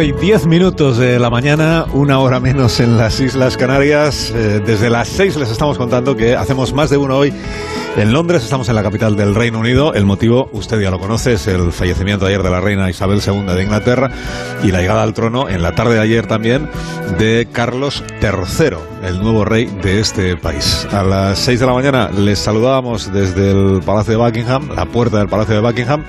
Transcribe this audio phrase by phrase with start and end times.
[0.00, 3.20] Estamos en las 11 y 10 minutos de la mañana, una hora menos en las
[3.20, 4.32] Islas Canarias.
[4.34, 7.32] Eh, desde las 6 les estamos contando que hacemos más de uno hoy
[7.96, 8.42] en Londres.
[8.42, 9.92] Estamos en la capital del Reino Unido.
[9.92, 13.42] El motivo, usted ya lo conoce, es el fallecimiento ayer de la reina Isabel II
[13.54, 14.10] de Inglaterra
[14.62, 16.68] y la llegada al trono en la tarde de ayer también
[17.18, 20.86] de Carlos III, el nuevo rey de este país.
[20.92, 25.18] A las 6 de la mañana les saludábamos desde el Palacio de Buckingham, la puerta
[25.18, 26.04] del Palacio de Buckingham.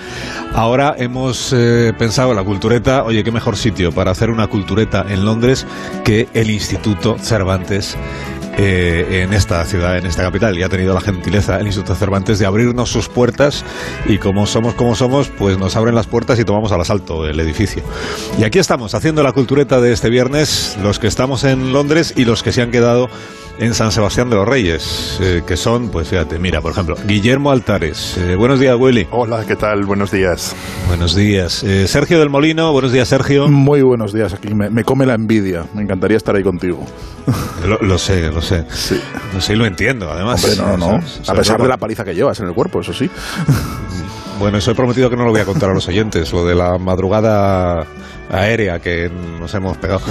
[0.53, 5.05] Ahora hemos eh, pensado en la cultureta, oye, qué mejor sitio para hacer una cultureta
[5.07, 5.66] en Londres
[6.03, 7.97] que el Instituto Cervantes
[8.64, 10.56] eh, en esta ciudad, en esta capital.
[10.56, 13.66] Y ha tenido la gentileza el Instituto Cervantes de abrirnos sus puertas
[14.06, 17.40] y como somos como somos, pues nos abren las puertas y tomamos al asalto el
[17.40, 17.81] edificio.
[18.38, 22.26] Y aquí estamos, haciendo la cultureta de este viernes, los que estamos en Londres y
[22.26, 23.09] los que se han quedado
[23.59, 27.52] en San Sebastián de los Reyes, eh, que son, pues fíjate, mira, por ejemplo, Guillermo
[27.52, 28.18] Altares.
[28.18, 29.08] Eh, buenos días, Willy.
[29.12, 29.86] Hola, ¿qué tal?
[29.86, 30.56] Buenos días.
[30.88, 31.64] Buenos días.
[31.64, 33.48] Eh, Sergio del Molino, buenos días, Sergio.
[33.48, 34.34] Muy buenos días.
[34.34, 35.66] Aquí me, me come la envidia.
[35.73, 36.86] Me encantaría estar ahí contigo.
[37.68, 38.50] Lo, lo sé, lo sé.
[38.73, 39.02] Sí.
[39.33, 40.44] Lo sé y lo entiendo, además.
[40.44, 41.02] Hombre, no, no.
[41.02, 41.30] ¿Sabes?
[41.30, 43.09] A pesar de la paliza que llevas en el cuerpo, eso sí.
[44.39, 46.56] Bueno, eso he prometido que no lo voy a contar a los oyentes, lo de
[46.56, 47.85] la madrugada
[48.31, 49.07] aérea que
[49.40, 50.01] nos hemos pegado,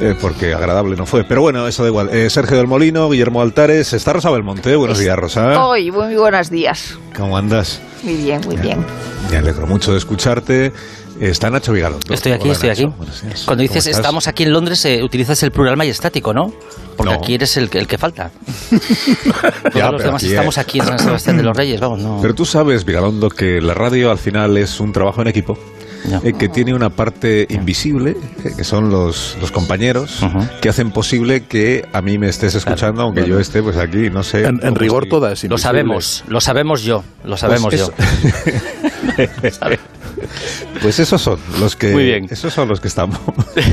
[0.00, 1.22] eh, porque agradable no fue.
[1.22, 2.08] Pero bueno, eso da igual.
[2.12, 4.74] Eh, Sergio del Molino, Guillermo Altares, está Rosa Belmonte.
[4.74, 5.64] Buenos días, Rosa.
[5.64, 6.98] Hoy, muy buenos días.
[7.16, 7.80] ¿Cómo andas?
[8.02, 8.84] Muy bien, muy bien.
[9.30, 10.72] Me alegro mucho de escucharte.
[11.20, 12.12] Está Nacho Vigalondo.
[12.12, 12.94] Estoy aquí, Hola, estoy Nacho.
[12.98, 13.44] aquí.
[13.46, 16.52] Cuando dices estamos aquí en Londres, eh, utilizas el plural majestático, ¿no?
[16.96, 17.18] Porque No.
[17.20, 18.30] aquí eres el, que- el que falta.
[19.62, 22.18] Todos Ya, los demás aquí, estamos aquí en San Sebastián de los Reyes, vamos, no.
[22.20, 25.58] Pero tú sabes, Vigalondo, que la radio al final es un trabajo en equipo.
[26.08, 26.20] No.
[26.22, 28.10] eh, que tiene una parte invisible,
[28.44, 30.20] eh, que son los, los compañeros,
[30.60, 34.22] que hacen posible que a mí me estés escuchando, aunque yo esté pues aquí, no
[34.22, 34.44] sé.
[34.44, 35.18] En, en rigor estoy.
[35.18, 37.92] toda es Lo sabemos, lo sabemos yo, lo sabemos Pues yo.
[40.82, 42.26] Pues esos son los que Muy bien.
[42.30, 43.18] esos son los que estamos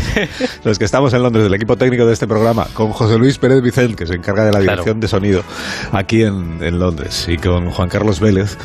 [0.63, 3.61] los que estamos en Londres del equipo técnico de este programa con José Luis Pérez
[3.61, 4.71] Vicente que se encarga de la Claro.
[4.73, 5.43] dirección de sonido
[5.91, 8.57] aquí en, en Londres y con Juan Carlos Vélez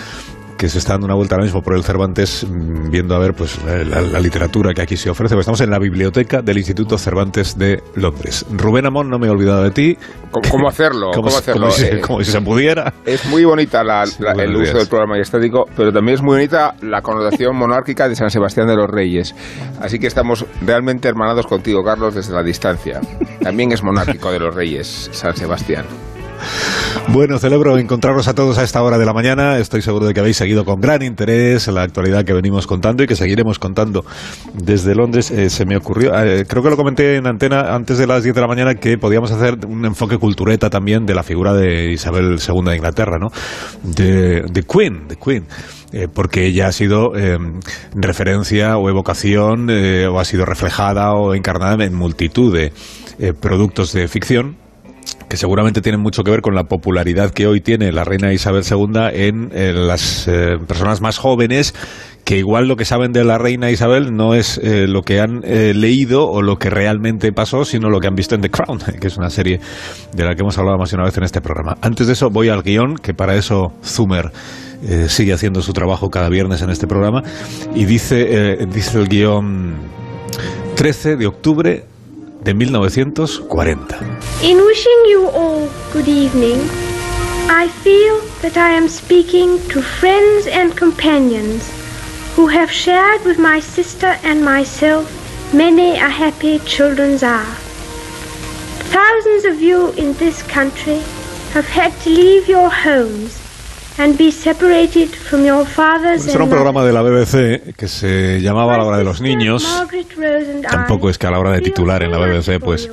[0.59, 3.33] que se está dando una vuelta ahora mismo por el Cervantes mm, viendo a ver
[3.33, 5.35] pues eh, la, la literatura que aquí se ofrece.
[5.35, 8.45] Pues estamos en la biblioteca del Instituto Cervantes de Londres.
[8.51, 9.97] Rubén Amón, no me he olvidado de ti.
[10.31, 11.11] ¿Cómo, cómo hacerlo?
[11.15, 11.61] ¿Cómo hacerlo?
[11.63, 12.93] como si- Eh, como si se pudiera.
[13.07, 14.75] es muy bonita la- Sí, la- el uso días.
[14.75, 18.75] del programa estético, pero también es muy bonita la connotación monárquica de San Sebastián de
[18.77, 19.35] los Reyes.
[19.81, 23.01] Así que estamos realmente hermanados contigo, Carlos, desde la distancia.
[23.41, 25.85] También es monárquico de los Reyes, San Sebastián.
[27.09, 29.59] Bueno, celebro encontraros a todos a esta hora de la mañana.
[29.59, 33.07] Estoy seguro de que habéis seguido con gran interés la actualidad que venimos contando y
[33.07, 34.05] que seguiremos contando
[34.53, 35.31] desde Londres.
[35.31, 38.35] Eh, se me ocurrió, eh, creo que lo comenté en antena antes de las 10
[38.35, 42.39] de la mañana, que podíamos hacer un enfoque cultureta también de la figura de Isabel
[42.47, 43.29] II de Inglaterra, ¿no?
[43.83, 45.47] De, de Queen, de Queen.
[45.93, 47.39] Eh, porque ella ha sido eh,
[47.95, 52.73] referencia o evocación o ha sido reflejada o encarnada en multitud de
[53.41, 54.57] productos de ficción
[55.29, 58.63] que seguramente tienen mucho que ver con la popularidad que hoy tiene la reina Isabel
[58.69, 61.75] II en, eh, las eh, personas más jóvenes
[62.25, 65.41] que igual lo que saben de la reina Isabel no es eh, lo que han
[65.45, 68.81] eh, leído o lo que realmente pasó, sino lo que han visto en The Crown,
[69.01, 69.61] que es una serie
[70.15, 71.79] de la que hemos hablado más de una vez en este programa.
[71.81, 74.31] Antes de eso voy al guion, que para eso Zumer
[75.09, 77.25] sigue haciendo su trabajo cada viernes en este programa,
[77.75, 79.75] y dice, dice el guion
[80.77, 81.85] 13 de octubre
[82.49, 83.97] de 1940.
[84.43, 86.59] In wishing you all good evening,
[87.51, 91.69] I feel that I am speaking to friends and companions
[92.35, 95.05] who have shared with my sister and myself
[95.53, 97.55] many a happy children's hour.
[98.97, 101.01] Thousands of you in this country
[101.53, 103.38] have had to leave your homes
[103.99, 108.77] and be separated from your fathers era un programa de la BBC que se llamaba
[108.77, 109.67] la hora de los niños.
[109.67, 112.89] And I Tampoco es que a la hora de titular en la BBC, pues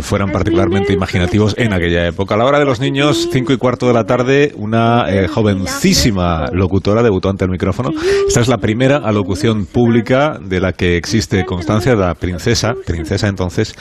[0.00, 2.34] fueran particularmente imaginativos en aquella época.
[2.34, 6.46] A la hora de los niños, cinco y cuarto de la tarde, una eh, jovencísima
[6.52, 7.90] locutora debutó ante el micrófono.
[8.26, 13.74] Esta es la primera alocución pública de la que existe constancia, la princesa, princesa entonces,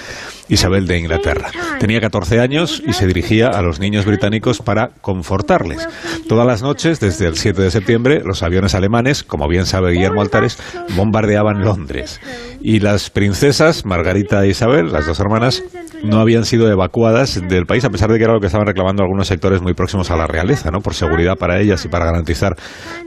[0.47, 1.49] Isabel de Inglaterra.
[1.79, 5.87] Tenía 14 años y se dirigía a los niños británicos para confortarles.
[6.27, 10.21] Todas las noches, desde el 7 de septiembre, los aviones alemanes, como bien sabe Guillermo
[10.21, 10.57] Altares,
[10.95, 12.21] bombardeaban Londres.
[12.61, 15.63] Y las princesas, Margarita e Isabel, las dos hermanas,
[16.03, 19.03] no habían sido evacuadas del país, a pesar de que era lo que estaban reclamando
[19.03, 20.79] algunos sectores muy próximos a la realeza, ¿no?
[20.79, 22.55] por seguridad para ellas y para garantizar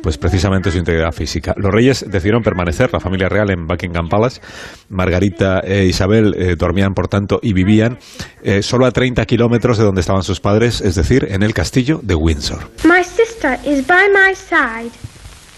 [0.03, 1.55] pues precisamente su integridad física.
[1.57, 4.41] Los reyes decidieron permanecer, la familia real, en Buckingham Palace.
[4.89, 7.99] Margarita e Isabel eh, dormían, por tanto, y vivían
[8.43, 12.01] eh, solo a 30 kilómetros de donde estaban sus padres, es decir, en el castillo
[12.03, 12.59] de Windsor.
[12.85, 14.91] My sister is by my side,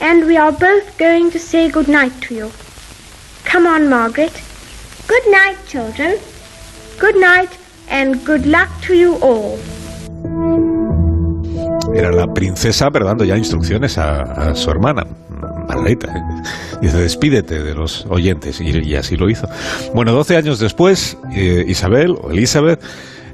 [0.01, 2.51] and we are both going to say good night to you.
[3.51, 4.33] Come on, Margaret.
[5.09, 6.17] Good night, children.
[7.01, 7.49] Good night,
[7.89, 9.59] and good luck to you all.
[11.95, 15.07] Era la princesa, pero dando ya instrucciones a, su hermana.
[15.67, 16.09] Margarita.
[16.09, 16.43] ¿eh?
[16.83, 18.61] Dice, despídete de los oyentes.
[18.61, 19.49] Y, y así lo hizo.
[19.95, 22.83] Bueno, 12 años después, eh, Isabel, o Elizabeth,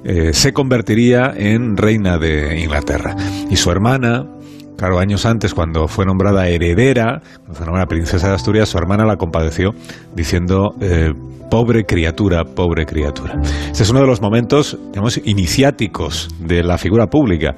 [0.04, 3.16] eh, se convertiría en reina de Inglaterra.
[3.50, 4.26] Y su hermana,
[4.76, 9.06] Claro, años antes, cuando fue nombrada heredera, cuando fue nombrada princesa de Asturias, su hermana
[9.06, 9.70] la compadeció
[10.14, 11.12] diciendo, eh,
[11.50, 13.40] pobre criatura, pobre criatura.
[13.70, 17.54] Este es uno de los momentos, digamos, iniciáticos de la figura pública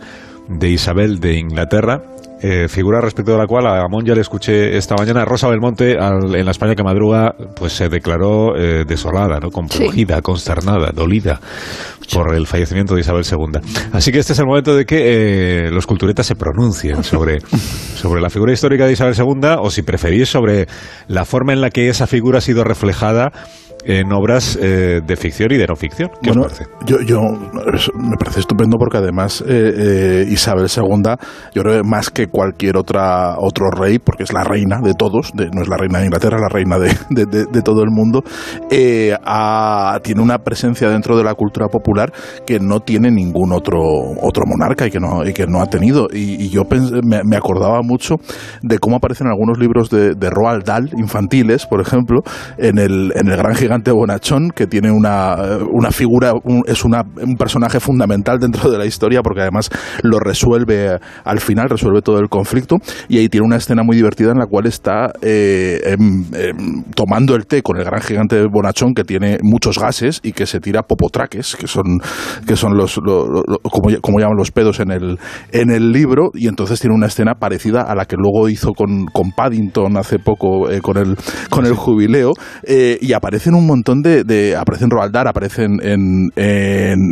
[0.49, 2.03] de Isabel de Inglaterra,
[2.41, 5.25] eh, figura respecto de la cual a Amón ya le escuché esta mañana.
[5.25, 9.51] Rosa Belmonte, al- en la España que madruga, pues se declaró eh, desolada, ¿no?
[9.51, 11.41] compungida, consternada, dolida
[12.13, 13.61] por el fallecimiento de Isabel II.
[13.93, 17.41] Así que este es el momento de que eh, los culturetas se pronuncien sobre,
[17.95, 20.67] sobre la figura histórica de Isabel II o, si preferís, sobre
[21.09, 23.31] la forma en la que esa figura ha sido reflejada
[23.85, 26.11] en obras eh, de ficción y de no ficción.
[26.21, 26.65] ¿Qué Bueno, os parece?
[26.85, 27.21] Yo, yo
[27.95, 31.15] me parece estupendo porque además eh, eh, Isabel II,
[31.55, 35.31] yo creo que más que cualquier otra otro rey, porque es la reina de todos,
[35.33, 37.91] de- no es la reina de Inglaterra, es la reina de, de- de- todo el
[37.91, 38.25] mundo,
[38.69, 41.98] eh, ha- tiene una presencia dentro de la cultura popular
[42.47, 43.79] que no tiene ningún otro
[44.23, 46.09] otro monarca y que no y que no ha tenido.
[46.13, 46.63] Y, yo
[47.05, 48.17] me, me acordaba mucho
[48.63, 52.21] de cómo aparecen algunos libros de, Roald Dahl infantiles, por ejemplo,
[52.59, 55.37] en el, en el gran gigante bonachón, que tiene una,
[55.71, 59.71] una figura, un- es una, un personaje fundamental dentro de la historia, porque además
[60.03, 62.77] lo resuelve al final, resuelve todo el conflicto,
[63.09, 67.35] y ahí tiene una escena muy divertida en la cual está eh, em, em, tomando
[67.35, 70.83] el té con el gran gigante bonachón, que tiene muchos gases y que se tira
[70.83, 71.85] popotraques, que son,
[72.47, 75.19] que son los, lo- lo- lo- como, como llaman los pedos en el,
[75.53, 79.07] en el libro, y entonces tiene una escena parecida a la que luego hizo con,
[79.07, 81.17] con Paddington hace poco, eh, con, el,
[81.51, 82.33] con el jubileo,
[82.65, 87.11] eh, y aparecen un montón de, aparecen Roald Dahl, aparecen en, en-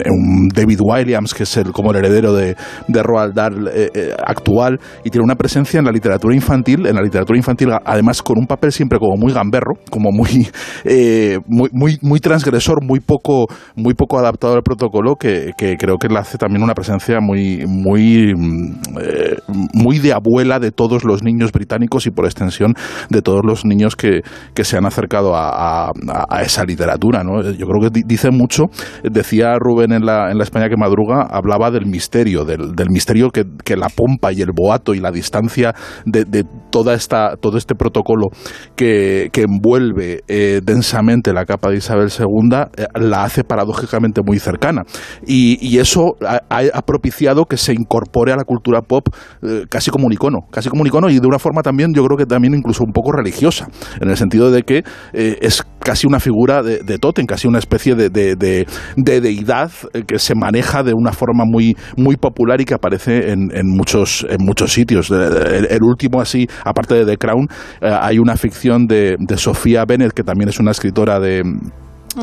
[0.55, 2.56] David Williams, que es el, como el heredero de,
[2.88, 7.02] de Roald Dahl eh, actual, y tiene una presencia en la literatura infantil, en la
[7.02, 10.49] literatura infantil además con un papel siempre como muy gamberro, como muy,
[11.46, 16.08] muy, muy, muy transgresor, muy poco, muy poco adaptado al protocolo, que, que creo que
[16.08, 19.37] le hace también una presencia muy, muy, mm, eh,
[19.75, 22.75] muy de abuela de todos los niños británicos y por extensión
[23.11, 24.23] de todos los niños que,
[24.55, 25.93] que se han acercado a, a-
[26.29, 27.23] a esa literatura.
[27.23, 27.43] ¿no?
[27.43, 28.64] Yo creo que di- dice mucho,
[29.03, 33.31] decía Rubén en la, en la España que madruga, hablaba del misterio, del, del misterio
[33.31, 36.45] que, que la pompa y el boato y la distancia de, de
[36.76, 38.26] toda esta, todo este protocolo
[38.76, 44.38] que, que envuelve eh, densamente la capa de Isabel II eh, la hace paradójicamente muy
[44.38, 44.83] cercana.
[45.26, 49.09] Y, y eso ha, propiciado que se incorpore a la cultura pop
[49.42, 52.04] eh, casi como un icono, casi como un icono y de una forma también, yo
[52.04, 53.68] creo que también incluso un poco religiosa,
[53.99, 54.83] en el sentido de que
[55.14, 58.66] es casi una figura de, de casi una especie de, de- de-
[58.97, 59.71] de deidad
[60.06, 64.26] que se maneja de una forma muy, muy popular y que aparece en, en muchos,
[64.28, 65.11] en muchos sitios.
[65.11, 67.49] El último así, aparte de The Crown,
[67.80, 71.44] eh, hay una ficción de, de Sofía Bennett, que también es una escritora de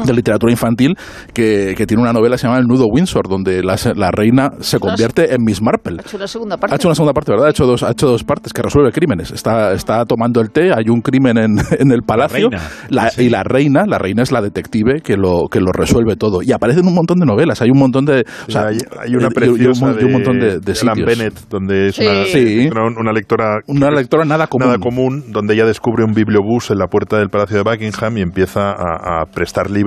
[0.05, 0.95] de literatura infantil
[1.33, 4.51] que, que tiene una novela que se llama El Nudo Windsor, donde la, la reina
[4.59, 5.97] se convierte en Miss Marple.
[5.99, 6.73] Ha hecho una segunda parte.
[6.73, 7.47] Ha hecho una segunda parte, ¿verdad?
[7.47, 9.31] Ha hecho dos, ha hecho dos partes, que resuelve crímenes.
[9.31, 12.49] Está, está tomando el té, hay un crimen en, en el palacio.
[12.49, 12.63] reina.
[12.89, 16.41] La- Y la reina, la reina es la detective que lo, que lo resuelve todo.
[16.41, 18.25] Y aparecen un montón de novelas, hay un montón de...
[18.47, 21.05] O sea, hay, hay una y- y un, preciosa y un montón de, de sitios.
[21.05, 22.05] Bennett, donde es Sí.
[22.05, 22.69] una, Sí.
[22.71, 24.67] una, una lectora Una lectora nada común.
[24.67, 28.21] nada común, donde ella descubre un bibliobús en la puerta del Palacio de Buckingham y
[28.21, 29.82] empieza a, a prestar libros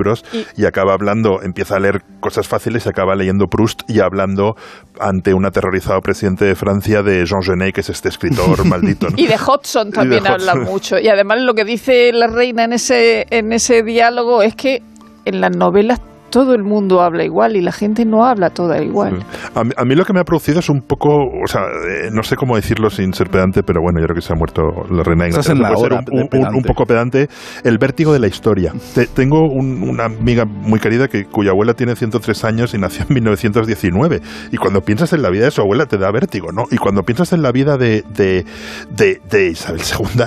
[0.55, 4.55] y, acaba hablando, empieza a leer cosas fáciles y acaba leyendo Proust y hablando
[4.99, 9.09] ante un aterrorizado presidente de Francia de Jean Genet, que es este escritor maldito.
[9.09, 9.15] ¿no?
[9.17, 10.63] Y de Hodgson también de habla Hodgson.
[10.71, 10.99] mucho.
[10.99, 14.81] Y además lo que dice la reina en ese, en ese diálogo es que
[15.25, 19.23] en las novelas todo el mundo habla igual y la gente no habla toda igual.
[19.55, 22.09] A mí, a mí lo que me ha producido es un poco, o sea, eh,
[22.11, 24.61] no sé cómo decirlo sin ser pedante, pero bueno, yo creo que se ha muerto
[24.91, 25.55] la reina de Estás Inglaterra.
[25.55, 27.27] en la ser hora un, un- un poco pedante.
[27.63, 28.73] El vértigo de la historia.
[28.93, 33.05] Te- tengo un- una amiga muy querida que, cuya abuela tiene 103 años y nació
[33.07, 34.21] en 1919.
[34.51, 36.65] Y cuando piensas en la vida de su abuela te da vértigo, ¿no?
[36.71, 38.45] Y cuando piensas en la vida de, de,
[38.91, 40.23] de- de Isabel II,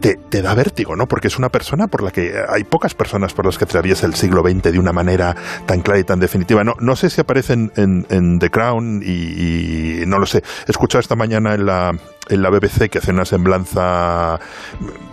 [0.00, 1.06] te, te da vértigo, ¿no?
[1.06, 4.14] Porque es una persona por la que hay pocas personas por las que atraviesa el
[4.14, 5.34] siglo XX de una manera
[5.66, 6.64] tan clara y tan definitiva.
[6.64, 10.42] No, no sé si aparecen en, en The Crown y, no lo sé.
[10.66, 11.96] He escuchado esta mañana en la,
[12.28, 14.40] en la BBC que hace una semblanza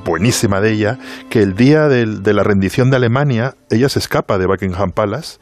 [0.04, 4.46] buenísima de ella, que el día de la rendición de Alemania, ella se escapa de
[4.46, 5.40] Buckingham Palace.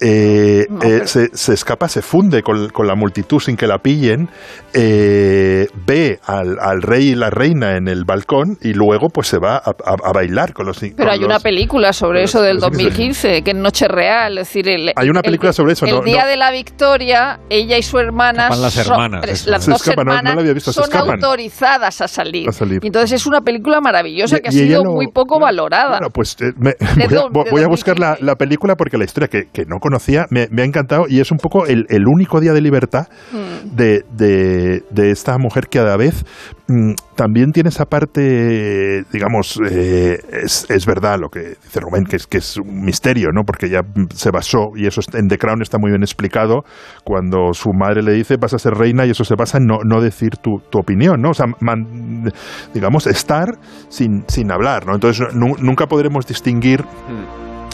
[0.00, 4.28] Eh, eh, se, se escapa, se funde con, con la multitud sin que la pillen,
[4.74, 9.38] eh, ve al, al rey y la reina en el balcón y luego pues se
[9.38, 12.42] va a, a- a bailar con los Pero con hay una película sobre con eso
[12.42, 15.72] del los- 2015, que en Noche Real, es decir, el, Hay una el- película sobre
[15.72, 16.28] eso, El no- día no.
[16.28, 19.50] de la victoria, ella y su hermana, Escapan las son- hermanas, eso.
[19.50, 22.48] las Se dos escapan, no- no hermanas la había visto, se son autorizadas a salir.
[22.48, 22.80] A salir.
[22.82, 25.98] Y entonces es una película maravillosa Y- que ha sido lo- muy poco valorada.
[25.98, 28.24] Bueno, pues eh, me- voy, a, do- voy- de voy a buscar la, 2015.
[28.26, 31.30] la película porque la historia que, que no conocía me, me ha encantado y es
[31.30, 33.76] un poco el, el único día de libertad Mm.
[33.76, 36.24] de, de- de esta mujer que a la vez
[36.68, 42.16] mm, también tiene esa parte, digamos, eh, es, es verdad lo que dice Rubén, que
[42.16, 43.44] es, que es un misterio, ¿no?
[43.44, 46.64] Porque ella mm, se basó, y eso en The Crown está muy bien explicado,
[47.04, 49.78] cuando su madre le dice vas a ser reina y eso se basa en no,
[49.84, 51.30] no decir tu, tu opinión, ¿no?
[51.30, 52.32] O sea, man-
[52.74, 54.94] digamos, estar sin, sin hablar, ¿no?
[54.94, 56.84] Entonces nu- nunca podremos distinguir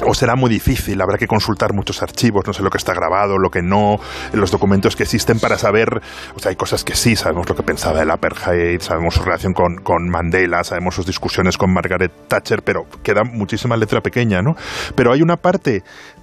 [0.05, 3.39] o será muy difícil, habrá que consultar muchos archivos, no sé lo que está grabado,
[3.39, 3.97] lo que no,
[4.33, 6.01] los documentos que existen para saber,
[6.35, 9.53] o sea, hay cosas que sí, sabemos lo que pensaba el apartheid, sabemos su relación
[9.53, 14.55] con, con Mandela, sabemos sus discusiones con Margaret Thatcher, pero queda muchísima letra pequeña, ¿no?
[14.95, 15.83] Pero hay una parte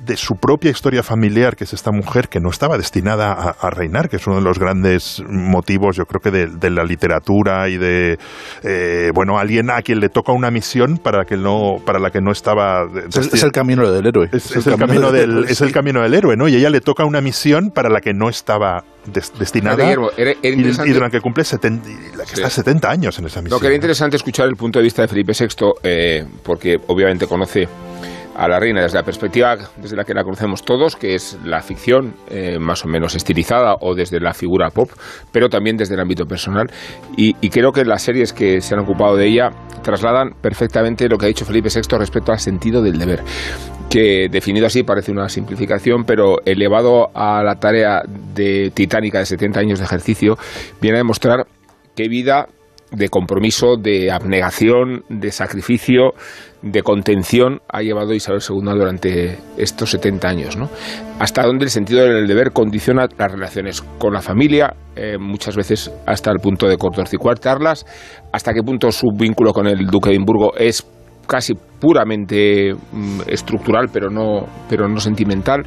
[0.09, 3.69] de su propia historia familiar, que es esta mujer que no estaba destinada a, a
[3.69, 7.69] reinar, que es uno de los grandes motivos, yo creo que de, de la literatura
[7.69, 8.17] y de,
[8.63, 12.21] eh, bueno, alguien a quien le toca una misión para, que no, para la que
[12.21, 12.83] no estaba...
[13.07, 14.29] Es, el- es el camino del héroe.
[14.31, 16.47] Es, es el camino del, es el camino del héroe, ¿no?
[16.47, 19.77] Y ella le toca una misión para la que no estaba des- destinada.
[19.77, 22.41] Guillermo, era- era y, y durante que cumple 70, y la que Sí.
[22.41, 23.57] está 70 años en esa misión.
[23.57, 23.77] No, que era ¿no?
[23.77, 25.47] interesante escuchar el punto de vista de Felipe VI,
[25.83, 27.67] eh, porque obviamente conoce
[28.39, 31.61] a la reina desde la perspectiva desde la que la conocemos todos, que es la
[31.61, 34.89] ficción eh, más o menos estilizada o desde la figura pop,
[35.33, 36.67] pero también desde el ámbito personal.
[37.17, 39.49] Y, creo que las series que se han ocupado de ella
[39.83, 43.23] trasladan perfectamente lo que ha dicho Felipe VI respecto al sentido del deber
[43.89, 49.59] que definido así parece una simplificación, pero elevado a la tarea de titánica de 70
[49.59, 50.37] años de ejercicio,
[50.79, 51.47] viene a demostrar
[51.95, 52.47] qué vida
[52.91, 56.13] de compromiso, de abnegación, de sacrificio,
[56.61, 60.69] de contención ha llevado Isabel II durante estos 70 años, ¿no?
[61.19, 65.91] Hasta donde el sentido del deber condiciona las relaciones con la familia, eh, muchas veces
[66.05, 67.85] hasta el punto de cortocircuitarlas,
[68.33, 70.85] hasta qué punto su vínculo con el duque de Edimburgo es
[71.27, 75.63] casi puramente mm, estructural, pero no, pero no sentimental,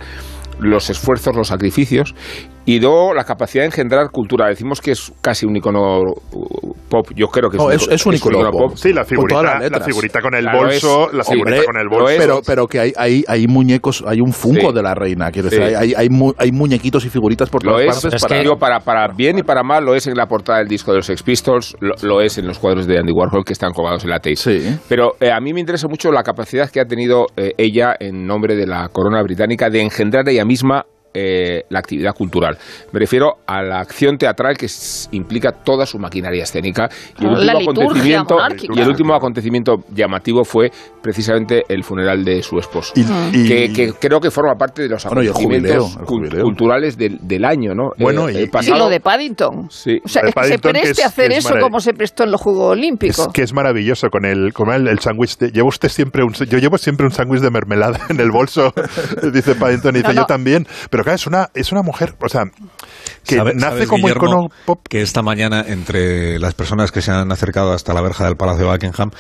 [0.61, 2.15] los esfuerzos, los sacrificios,
[2.65, 4.49] y luego la capacidad de engendrar cultura.
[4.49, 7.83] Decimos que es casi un icono uh, pop, yo creo que es, No, un, es-
[7.83, 8.73] icono- es un icono pop.
[8.77, 11.65] Sí, la Con figurita, las la figurita con el Claro, bolso, es- la figurita hombre,
[11.67, 12.09] con el bolso.
[12.11, 12.19] es.
[12.19, 14.75] Pero, pero que hay, hay, hay muñecos, hay un funko Sí.
[14.75, 15.57] de la reina, quiero Sí.
[15.59, 18.15] decir, hay, hay, mu- hay muñequitos y figuritas por Lo todas es, partes.
[18.15, 20.59] es para- que- digo, para, para bien y para mal, lo es en la portada
[20.59, 23.45] del disco de los Sex Pistols, lo, lo es en los cuadros de Andy Warhol
[23.45, 24.37] que están colgados en la Tate.
[24.37, 24.79] Sí.
[24.89, 28.27] Pero eh, a mí me interesa mucho la capacidad que ha tenido eh, ella, en
[28.27, 32.57] nombre de la corona británica, de engendrar ella misma eh, la actividad cultural.
[32.93, 34.67] Me refiero a la acción teatral que
[35.13, 36.89] implica toda su maquinaria escénica.
[37.19, 38.39] Y el, último acontecimiento,
[38.75, 40.71] y el último acontecimiento llamativo fue
[41.03, 42.93] precisamente el funeral de su esposo.
[42.97, 43.03] Y-
[43.33, 46.45] y- que, que creo que forma parte de los Bueno, acontecimientos jubileo.
[46.45, 47.91] culturales del, del año, ¿no?
[47.99, 49.69] Bueno, Eh, y- el y pasado- lo de Paddington.
[49.71, 49.99] Sí.
[50.05, 52.25] O sea, es que se que preste es- a hacer es eso como se prestó
[52.25, 53.29] en los Juegos Es Olímpicos.
[53.33, 55.37] que es maravilloso con el, con el, el sándwich.
[55.39, 58.73] de- Lleva usted siempre un, yo llevo siempre un sándwich de mermelada en el bolso,
[59.33, 60.21] dice Paddington, y dice No, no.
[60.23, 60.67] yo también.
[60.91, 62.45] Pero claro, es una, es una mujer, o sea,
[63.27, 64.81] que ¿Sabe- nace sabes, como Guillermo, icono pop.
[64.89, 68.67] Que esta mañana, entre las personas que se han acercado hasta la verja del Palacio
[68.67, 69.11] de Buckingham,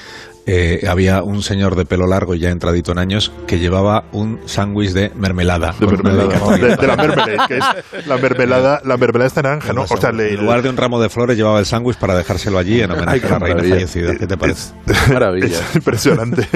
[0.44, 4.90] eh, había un señor de pelo largo, ya entradito en años, que llevaba un sándwich
[4.90, 5.72] de mermelada.
[5.78, 9.82] De, mermelada, de, de la mermelade, que es la mermelada, la mermelada esta naranja, ¿no?
[9.88, 12.58] O sea, le- en lugar de un ramo de flores llevaba el sándwich para dejárselo
[12.58, 13.74] allí en homenaje Ay, a la reina maravilla.
[13.76, 14.16] fallecida.
[14.16, 14.72] ¿Qué te parece?
[15.12, 15.46] Maravilla.
[15.46, 16.48] Es impresionante.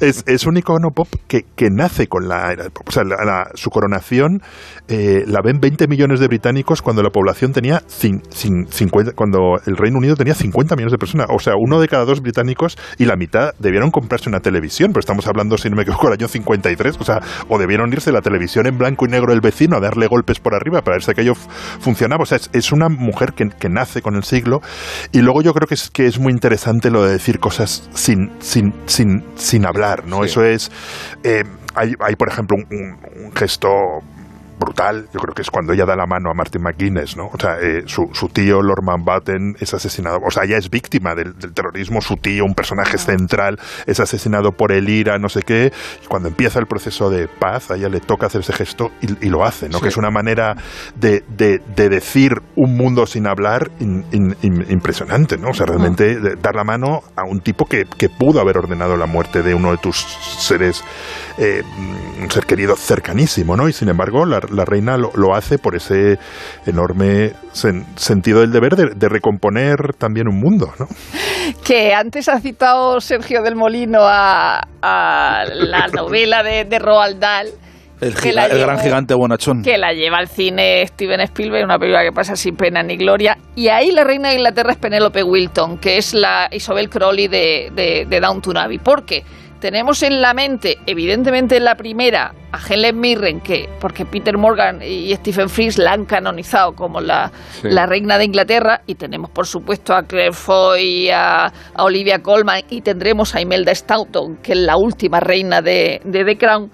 [0.00, 2.88] es, es un icono pop que, que nace con la era pop.
[2.88, 4.40] O sea, la- la- su coronación
[4.88, 9.54] eh, la ven 20 millones de británicos cuando la población tenía cin- cin- 50, cuando
[9.66, 11.26] el Reino Unido tenía 50 millones de personas.
[11.30, 15.00] O sea, uno de cada dos británicos y la mitad debieron comprarse una televisión, pero
[15.00, 18.20] estamos hablando, si no me equivoco, del año 53, o sea, o debieron irse la
[18.20, 21.10] televisión en blanco y negro del vecino a darle golpes por arriba para ver si
[21.10, 22.22] aquello funcionaba.
[22.22, 24.60] O sea, es, es una mujer que, que nace con el siglo
[25.12, 28.30] y luego yo creo que es, que es muy interesante lo de decir cosas sin,
[28.40, 30.24] sin, sin, sin hablar, ¿no?
[30.24, 30.70] Eso es...
[31.22, 31.42] eh,
[31.76, 33.68] hay, hay, por ejemplo, un- un- un gesto
[34.58, 37.26] brutal, yo creo que es cuando ella da la mano a Martin McGuinness, ¿no?
[37.26, 41.14] O sea, eh, su, su tío, Lord Mountbatten, es asesinado, o sea, ella es víctima
[41.14, 45.42] del, del terrorismo, su tío, un personaje central, es asesinado por el IRA, no sé
[45.42, 48.90] qué, y cuando empieza el proceso de paz, a ella le toca hacer ese gesto
[49.00, 49.78] y, y lo hace, ¿no?
[49.78, 49.82] Sí.
[49.84, 50.54] Que es una manera
[50.96, 55.50] de, de- de decir un mundo sin hablar in- in- in- impresionante, ¿no?
[55.50, 58.96] O sea, realmente de- dar la mano a un tipo que, que pudo haber ordenado
[58.96, 59.96] la muerte de uno de tus
[60.38, 60.82] seres,
[61.38, 61.62] eh,
[62.22, 63.68] un ser querido cercanísimo, ¿no?
[63.68, 66.18] Y sin embargo, la, la reina lo, lo hace por ese
[66.66, 70.86] enorme sen- sentido del deber de, de recomponer también un mundo, ¿no?
[71.64, 77.48] Que antes ha citado Sergio del Molino a, a la novela de, de Roald Dahl.
[78.00, 79.62] El, que giga- gran gigante bonachón.
[79.62, 83.38] que la lleva al cine Steven Spielberg, una película que pasa sin pena ni gloria.
[83.54, 87.70] Y ahí la reina de Inglaterra es Penélope Wilton, que es la Isabel Crowley de,
[87.74, 88.78] de, de Downton Abbey.
[88.78, 89.22] Porque
[89.64, 94.82] tenemos en la mente, evidentemente en la primera, a Helen Mirren, que, porque Peter Morgan
[94.82, 97.68] y Stephen Frears la han canonizado como la, Sí.
[97.70, 98.82] la reina de Inglaterra.
[98.86, 103.74] Y tenemos, por supuesto, a Claire Foy, a, a Olivia Colman y tendremos a Imelda
[103.74, 106.70] Staunton, que es la última reina de, de The Crown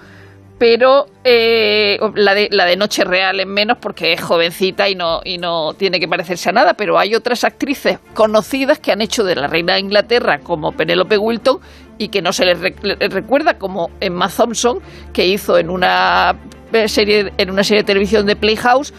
[0.60, 5.22] pero eh, la, de, la de Noche Real es menos porque es jovencita y no,
[5.24, 9.24] y no tiene que parecerse a nada, pero hay otras actrices conocidas que han hecho
[9.24, 11.60] de la reina de Inglaterra como Penélope Wilton
[11.96, 14.80] y que no se les rec- le- recuerda como Emma Thompson
[15.14, 16.36] que hizo en una
[16.74, 18.92] eh, serie en una serie de televisión de Playhouse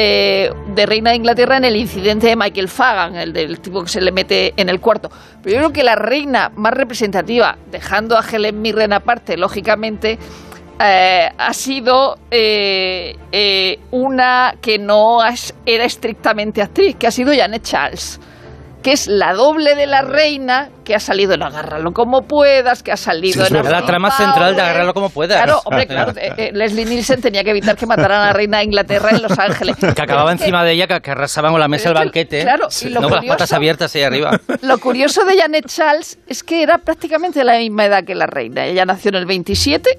[0.00, 3.88] eh, de Reina de Inglaterra en el incidente de Michael Fagan, el del tipo que
[3.88, 5.10] se le mete en el cuarto.
[5.42, 10.16] Pero yo creo que la reina más representativa, dejando a Helen Mirren aparte, lógicamente,
[10.80, 15.18] eh, ha sido eh, eh, una que no
[15.66, 18.20] era estrictamente actriz, que ha sido Janet Charles,
[18.82, 22.92] que es la doble de la reina, que ha salido en Agárralo como puedas, que
[22.92, 23.64] ha salido Sí, en.
[23.70, 24.62] La trama central de.
[24.62, 25.42] Agárralo como puedas.
[25.42, 26.12] Claro, hombre, claro.
[26.16, 29.36] eh, Leslie Nielsen tenía que evitar que mataran a la reina de Inglaterra en Los
[29.36, 29.76] Ángeles.
[29.96, 32.42] Que acababa Es que encima de ella, que, que arrasaban con la mesa el banquete.
[32.42, 34.30] claro, y lo no con las curioso- patas abiertas ahí arriba.
[34.62, 38.26] Lo curioso de Janet Charles es que era prácticamente de la misma edad que la
[38.26, 38.64] reina.
[38.64, 39.90] Ella nació en el 27,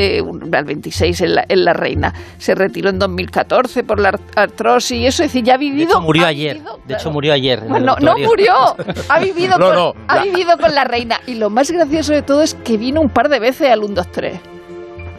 [0.00, 2.12] eh, un- al 26 en la, en la reina.
[2.38, 5.22] Se retiró en 2014 por la ar- artrosis y eso.
[5.22, 5.90] Es decir, ya ha De vivido.
[5.90, 6.54] hecho, murió ayer.
[6.56, 7.60] vivido, De hecho, murió ayer.
[7.60, 8.54] Bueno, no murió.
[9.08, 11.20] Ha vivido, No, con, no, ha la- vivido con la reina.
[11.26, 13.94] Y lo más gracioso de todo es que vino un par de veces al 1,
[13.94, 14.34] 2, 3.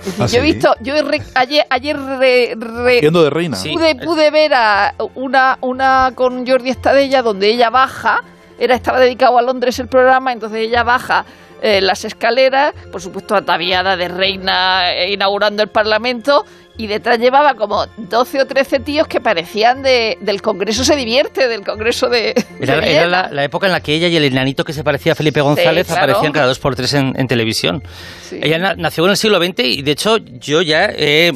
[0.03, 3.29] Es decir, ¿Ah, yo he visto, yo he re- ayer, ayer re- re- Siendo de
[3.29, 3.55] reina.
[3.55, 3.71] Sí.
[3.73, 8.23] pude, pude ver a una, una con Jordi Estadella donde ella baja,
[8.57, 11.23] era, estaba dedicado a Londres el programa, entonces ella baja
[11.61, 16.43] eh, las escaleras, por supuesto ataviada de reina eh, inaugurando el Parlamento,
[16.77, 21.47] y detrás llevaba como 12 o 13 tíos que parecían de, del Congreso se divierte,
[21.47, 22.29] del Congreso de...
[22.59, 23.05] Era, de era Viena.
[23.07, 25.41] la, la época en la que ella y el enanito que se parecía a Felipe
[25.41, 26.03] González claro.
[26.03, 27.83] aparecían cada dos por tres en, en televisión.
[28.23, 28.39] Sí.
[28.41, 31.33] Ella na- nació en el siglo XX y de hecho yo ya he,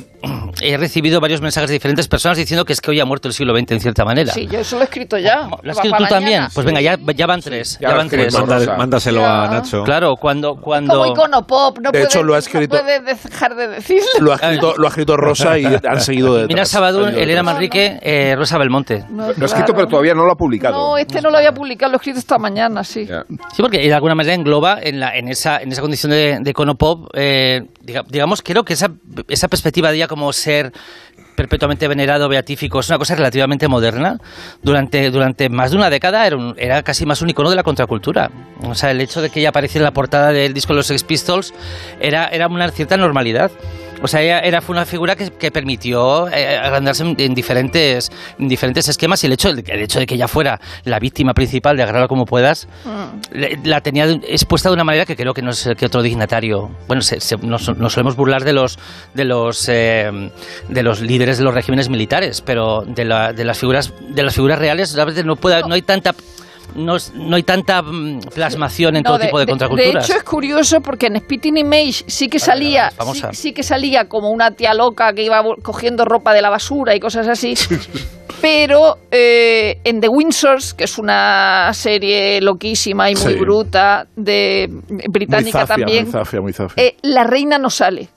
[0.73, 3.33] he recibido varios mensajes de diferentes personas diciendo que es que hoy ha muerto el
[3.33, 4.31] siglo XX en cierta manera.
[4.33, 5.47] Sí, yo eso lo he escrito ya.
[5.61, 6.47] ¿Lo has escrito tú también?
[6.53, 7.77] Pues venga, ya, ya van tres.
[7.79, 8.33] ya van tres.
[8.33, 9.47] Manda- mándaselo a.
[9.47, 9.83] Nacho.
[9.83, 10.55] Claro, cuando...
[10.55, 10.93] cuando...
[10.99, 14.03] Como icono pop, no De hecho, puedes- lo ha escrito- No puedes dejar de decirlo.
[14.19, 17.99] Lo ha, escrito, lo ha escrito Rosa y han seguido de Mira Sabadún, Elena Manrique,
[18.01, 19.03] eh, Rosa Belmonte.
[19.09, 20.75] No, Lo ha escrito, pero todavía no lo ha publicado.
[20.77, 23.07] No, este no lo había publicado, lo he escrito esta mañana, sí.
[23.55, 26.49] Sí, porque de alguna manera engloba en, la, en, esa, en esa condición de, de
[26.51, 28.89] icono pop, eh, diga- digamos, creo que esa,
[29.27, 30.54] esa perspectiva de ella como ser
[31.35, 34.17] perpetuamente venerado, beatífico, es una cosa relativamente moderna.
[34.61, 37.63] Durante, durante más de una década era, un- era casi más un icono de la
[37.63, 38.31] contracultura.
[38.63, 40.87] O sea, el hecho de que ella apareciera en la portada del disco de los
[40.87, 41.53] Sex Pistols
[41.99, 43.51] era, era una cierta normalidad.
[44.05, 48.11] O sea, ella era, fue una figura que, que permitió eh, agrandarse en, en diferentes,
[48.39, 51.33] en diferentes esquemas y el hecho, de, el hecho de que ella fuera la víctima
[51.33, 52.67] principal de agarrarlo como puedas,
[53.31, 56.69] le- la tenía expuesta de una manera que creo que no es que otro dignatario.
[56.87, 58.77] Bueno, se- se- nos, nos solemos burlar de los
[59.13, 60.31] de los eh,
[60.69, 64.35] de los líderes de los regímenes militares, pero de, la- de las figuras de las
[64.35, 66.13] figuras reales realmente no puede, no hay tanta
[66.75, 70.09] no, es- no hay tanta mm, plasmación en No, todo tipo de, De contraculturas.
[70.09, 72.91] hecho, es curioso porque en Spitting Image sí que salía,
[73.31, 76.99] sí, que salía como una tía loca que iba cogiendo ropa de la basura y
[76.99, 77.53] cosas así.
[78.41, 83.39] Pero eh, en The Windsors, que es una serie loquísima y muy Sí.
[83.39, 86.83] bruta, de Muy británica zafia, también, muy zafia, muy zafia.
[86.83, 88.09] eh, la reina no sale.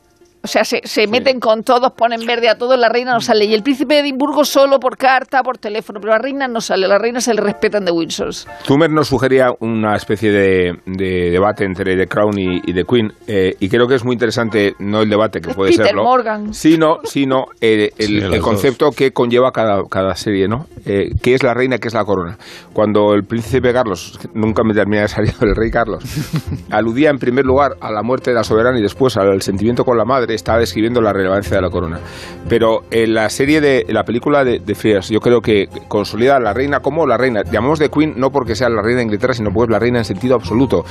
[0.48, 3.44] O sea, se, se meten con todos, ponen verde a todos, la reina no sale.
[3.44, 6.88] Y el príncipe de Edimburgo solo por carta, por teléfono, pero la reina no sale,
[6.88, 8.32] la reina se le respetan de Windsor.
[8.64, 13.12] Zumer nos sugería una especie de, de debate entre The Crown y, y The Queen,
[13.26, 16.54] eh, y creo que es muy interesante, no el debate que puede Peter serlo, Morgan.
[16.54, 20.64] sino, sino eh, el, Sí, el concepto que conlleva cada, cada serie, ¿no?
[20.86, 22.38] Eh, ¿Qué es la reina, qué es la corona?
[22.72, 26.02] Cuando el príncipe Carlos, nunca me termina de salir el rey Carlos,
[26.70, 29.98] aludía en primer lugar a la muerte de la soberana y después al sentimiento con
[29.98, 32.00] la madre, estaba describiendo la relevancia de la corona.
[32.48, 36.40] Pero en la serie de la película de, de Fierce, yo creo que consolida a
[36.40, 37.42] la reina como la reina.
[37.44, 39.98] Llamamos de Queen no porque sea la reina de Inglaterra, sino porque es la reina
[39.98, 40.84] en sentido absoluto,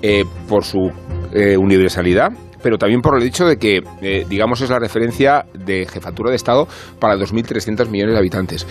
[0.00, 0.90] eh, por su
[1.32, 5.86] eh, universalidad pero también por el hecho de que, eh, digamos, es la referencia de
[5.86, 8.66] jefatura de Estado para 2.300 millones de habitantes,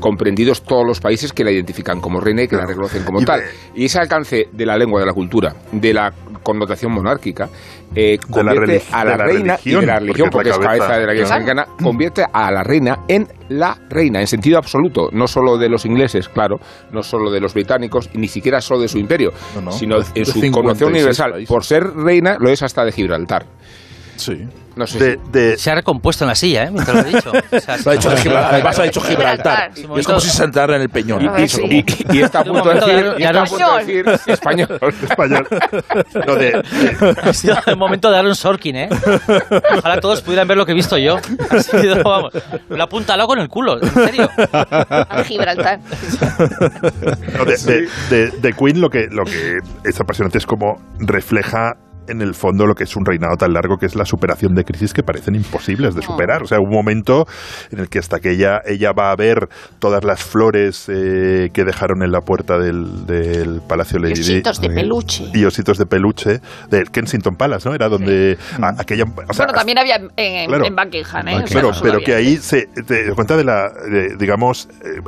[0.00, 3.24] comprendidos todos los países que la identifican como reina y que la reconocen como Y
[3.24, 3.40] tal.
[3.40, 7.48] de- Y ese alcance de la lengua, de la cultura, de la connotación monárquica,
[7.94, 10.50] eh, De la convierte a la, de la reina y de la religión, religión, porque
[10.50, 10.84] porque es la cabeza.
[10.86, 11.76] cabeza de la iglesia Claro.
[11.82, 16.28] convierte a la reina en la reina, en sentido absoluto, no solo de los ingleses,
[16.28, 16.56] claro,
[16.92, 19.96] no solo de los británicos, y ni siquiera solo de su imperio, No, no, sino
[19.96, 21.30] en su 56 connotación universal.
[21.32, 21.48] países.
[21.48, 23.46] Por ser reina, lo es hasta de Gibraltar.
[24.16, 24.46] Sí.
[24.76, 26.70] No sé De, si- de- Se ha recompuesto en la silla, ¿eh?
[26.72, 27.30] Mientras lo he dicho.
[27.52, 29.70] O sea, Lo ha dicho Gibraltar, además ha dicho Gibraltar.
[29.76, 31.22] Es momento- como si se entrara en el peñón.
[31.22, 31.84] y, y- y-
[32.18, 33.84] y está a Un punto de decir, ya- y ya está a no- punto de
[33.84, 34.68] decir español.
[35.08, 35.48] español.
[36.26, 38.88] No, de- de- Ha sido el momento de un Sorkin, ¿eh?
[39.78, 41.18] Ojalá todos pudieran ver lo que he visto yo.
[41.50, 42.32] Ha sido, vamos,
[42.68, 44.28] me lo ha apuntado con el culo, en serio.
[44.52, 45.78] A Gibraltar.
[47.38, 51.74] No, de, de- de- de Queen lo que, lo que es apasionante es como refleja
[52.08, 54.64] en el fondo lo que es un reinado tan largo que es la superación de
[54.64, 56.42] crisis que parecen imposibles de superar.
[56.42, 57.24] O sea, un momento
[57.70, 61.64] en el que hasta que ella, ella va a ver todas las flores eh, que
[61.64, 65.24] dejaron en la puerta del, del Palacio Lady ositos de peluche.
[65.32, 66.40] Y ositos de peluche
[66.70, 67.74] del Kensington Palace, ¿no?
[67.74, 69.04] Era donde a- aquella...
[69.04, 70.66] o sea, bueno, también había en, en, Claro.
[70.66, 71.46] en Buckingham, ¿eh?
[71.46, 75.00] Sea, Claro, pero que ahí se te das cuenta de la, de, digamos, eh,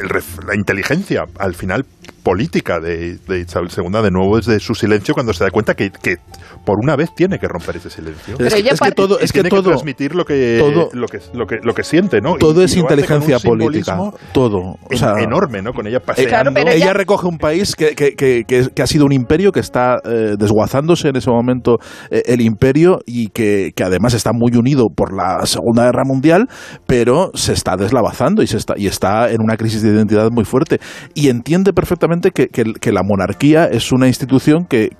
[0.00, 1.84] el ref- la inteligencia al final
[2.28, 5.90] política de, de Isabel II de nuevo desde su silencio cuando se da cuenta que,
[5.90, 6.16] que
[6.64, 8.34] por una vez tiene que romper ese silencio.
[8.36, 11.06] Pero Es que, es que todo, es que tiene todo, transmitir lo que, todo- lo
[11.06, 12.34] que lo que lo que siente, ¿no?
[12.36, 13.96] Todo y es inteligencia política.
[14.32, 14.58] Todo.
[14.58, 15.72] O en- enorme, ¿no?
[15.72, 16.50] Con ella Eh, paseando.
[16.52, 19.52] Claro, ella, ella- recoge un país que, que- que- que- que ha sido un imperio
[19.52, 21.78] que está eh, desguazándose en ese momento
[22.10, 26.48] eh, el imperio y que, que además está muy unido por la Segunda Guerra Mundial,
[26.86, 30.44] pero se está deslavazando y, se está, y está en una crisis de identidad muy
[30.44, 30.80] fuerte.
[31.14, 34.90] Y entiende perfectamente que, la monarquía es una institución que,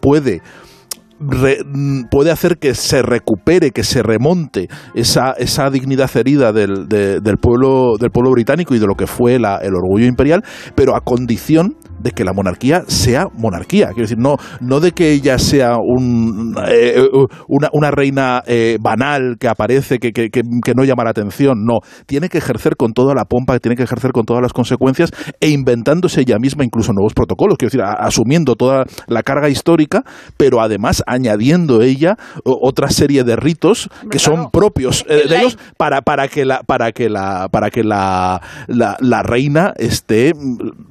[0.00, 0.40] puede
[1.20, 7.20] mm, puede hacer que se recupere, que se remonte esa, esa dignidad herida del, de-
[7.20, 10.42] del, pueblo, del pueblo británico y de lo que fue el orgullo imperial,
[10.74, 13.86] pero a condición de que la monarquía sea monarquía.
[13.88, 17.08] Quiero decir, no, no de que ella sea un, eh, eh,
[17.48, 21.64] una, una reina eh, banal que aparece, que, que- que- que no llama la atención.
[21.64, 25.10] No, tiene que ejercer con toda la pompa, tiene que ejercer con todas las consecuencias
[25.40, 27.56] e inventándose ella misma incluso nuevos protocolos.
[27.58, 30.02] Quiero decir, a- asumiendo toda la carga histórica,
[30.36, 36.02] pero además añadiendo ella otra serie de ritos que son propios eh, de ellos para,
[36.02, 40.32] para que la para que la para que la, la, la reina esté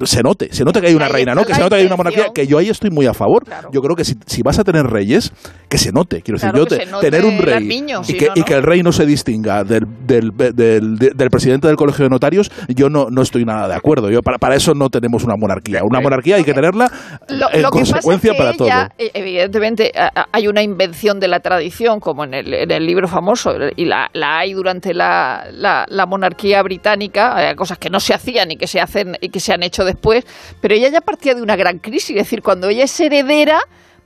[0.03, 1.95] se note se note que hay una reina no que se note que hay una
[1.95, 3.43] monarquía que yo ahí estoy muy a favor.
[3.45, 3.69] Claro.
[3.71, 5.31] yo creo que si, si vas a tener reyes
[5.69, 8.13] que se note quiero Claro, decir yo te- se note tener un rey y, si
[8.17, 11.75] que, no, y que el rey no se distinga del, del, del, del presidente del
[11.77, 14.09] colegio de notarios yo no, no estoy nada de acuerdo.
[14.09, 15.79] Yo para, para eso no tenemos una monarquía.
[15.83, 16.91] Una monarquía hay que tenerla
[17.29, 19.05] Lo, en lo que pasa es consecuencia que para ella, todo.
[19.07, 19.91] eh, evidentemente,
[20.31, 24.09] hay una invención de la tradición, como en el, en el libro famoso, y la,
[24.13, 28.55] la hay durante la, la- la monarquía británica, eh, cosas que no se hacían y
[28.57, 30.25] que se hacen y que se han hecho después,
[30.61, 33.59] pero ella ya partía de una gran crisis, es decir, cuando ella es heredera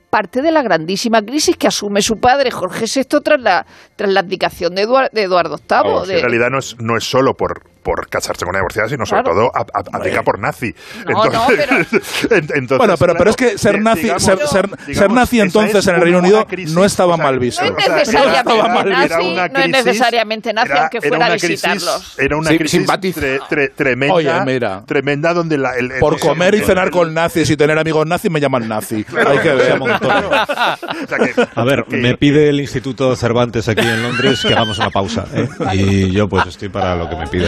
[0.10, 3.65] parte de la grandísima crisis que asume su padre Jorge VI tras la
[3.96, 6.08] tras la abdicación de, Eduar- de Eduardo VIII.
[6.08, 9.06] De- en realidad no es, no es solo por, por casarse con una divorciada, sino
[9.06, 9.38] sobre Claro.
[9.38, 10.74] todo a- a- aplica por nazi.
[11.08, 11.48] No, no,
[12.30, 14.98] en- entonces, bueno, pero, claro, pero es que ser eh, nazi, digamos- ser, ser- digamos,
[14.98, 17.62] ser nazi entonces es en el Reino Unido no estaba o sea, mal visto.
[17.63, 19.00] No es o sea, necesariamente estaba mal visto.
[19.00, 22.15] nazi, Era una no es crisis- necesariamente nazi, era- aunque era fuera a visitarlos.
[22.20, 23.22] Era una Sí, crisis simpatiza.
[23.22, 24.84] tre- tre- tremenda, Oye, mira.
[24.86, 27.78] tremenda donde la, el- el- Por el- comer y cenar el- con nazis y tener
[27.78, 29.06] amigos nazis me llaman nazi.
[29.28, 29.80] Hay que ver.
[29.82, 34.54] O sea, que- A ver, que- me pide el Instituto Cervantes aquí en Londres que
[34.54, 35.26] hagamos una pausa.
[35.34, 35.48] ¿eh?
[35.74, 37.48] Y yo pues estoy para lo que me pide.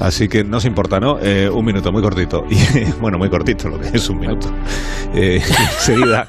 [0.00, 1.18] Así que no se importa, ¿no?
[1.20, 2.44] Eh, un minuto, muy cortito.
[2.50, 4.48] Y, bueno, muy cortito, lo que es un minuto.
[5.14, 5.42] Eh,
[5.74, 6.26] enseguida.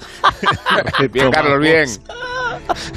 [1.11, 1.87] Bien, Carlos, bien.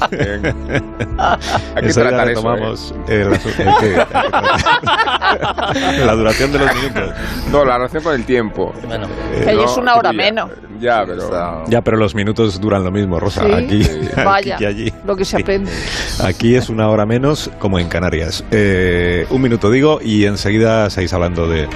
[0.01, 0.09] Hay
[1.83, 2.75] que Eso tratar eso,
[3.09, 7.11] eh, la, su- hay que- tratar- la duración de los minutos.
[7.51, 8.73] No, la relación con el tiempo.
[8.87, 9.07] Bueno,
[9.43, 10.51] Que ahí no, es una hora ya, menos.
[10.81, 11.65] Ya, pero...
[11.69, 13.45] Ya, pero los minutos duran lo mismo, Rosa.
[13.47, 13.53] Sí.
[13.53, 14.93] Aquí, aquí Vaya, que allí.
[15.07, 15.71] lo que se aprende.
[16.25, 18.45] Aquí es una hora menos, como en Canarias.
[18.51, 21.69] Eh, un minuto digo, y enseguida seguís hablando de,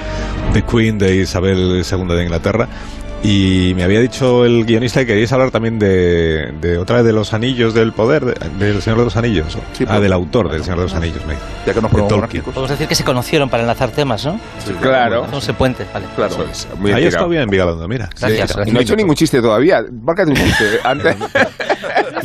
[0.53, 2.67] de Queen, de Isabel II de Inglaterra.
[3.21, 7.33] Y me había dicho el guionista que queríais hablar también de, de otra de los
[7.33, 9.57] anillos del poder, de- del Señor de los Anillos.
[9.73, 11.25] Sí, ah, del autor del Señor de los Anillos.
[11.25, 11.33] me-
[11.65, 14.39] Ya que nos de podemos decir que se conocieron para enlazar temas, ¿no?
[14.81, 15.27] Claro.
[15.29, 16.05] No se puente, vale.
[16.15, 16.33] Claro.
[16.33, 18.09] Eso es, muy Ahí bien está bien Vigalondo, mira.
[18.19, 18.55] Gracias.
[18.65, 19.83] Y no he hecho ningún chiste todavía.
[20.01, 20.65] Márcate un chiste.
[20.85, 21.15] Antes...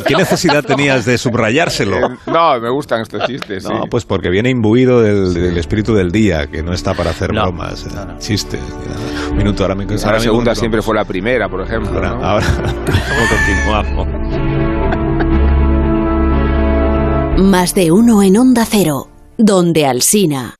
[0.07, 1.97] ¿Qué necesidad tenías de subrayárselo?
[1.97, 3.63] Eh, no, me gustan estos chistes.
[3.63, 3.87] No, sí.
[3.89, 7.43] pues porque viene imbuido del, del espíritu del día, que no está para hacer No,
[7.43, 8.19] bromas, no, no.
[8.19, 8.59] chistes.
[9.31, 11.91] Un minuto, ahora me la segunda siempre fue la primera, por ejemplo.
[11.93, 12.23] Ahora, ¿no?
[12.23, 14.07] ahora ¿cómo continuamos?
[17.37, 20.55] Más de uno en Onda Cero, donde Alsina.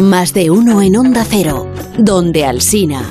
[0.00, 1.66] Más de uno en Onda Cero,
[1.98, 3.10] donde Alsina.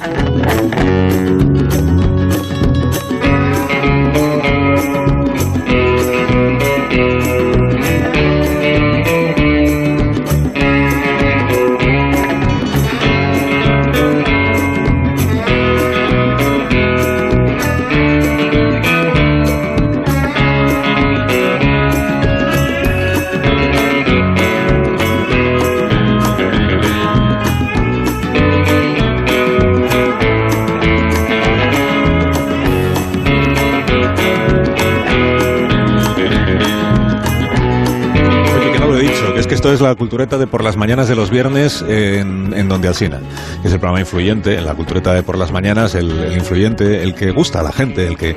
[39.58, 43.20] Esto es la cultureta de por las mañanas de los viernes en, en Donde Alsina,
[43.64, 47.02] que es el programa influyente, en la cultureta de por las mañanas, el, el influyente,
[47.02, 48.36] el que gusta a la gente, el que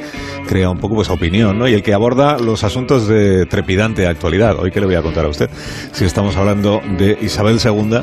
[0.48, 1.68] crea un poco pues opinión, ¿no?
[1.68, 4.58] Y el que aborda los asuntos de trepidante actualidad.
[4.58, 5.50] Hoy que le voy a contar a usted,
[5.92, 8.00] si estamos hablando de Isabel II,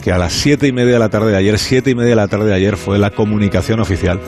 [0.00, 2.16] que a las siete y media de la tarde de ayer, siete y media de
[2.16, 4.20] la tarde de ayer fue la comunicación oficial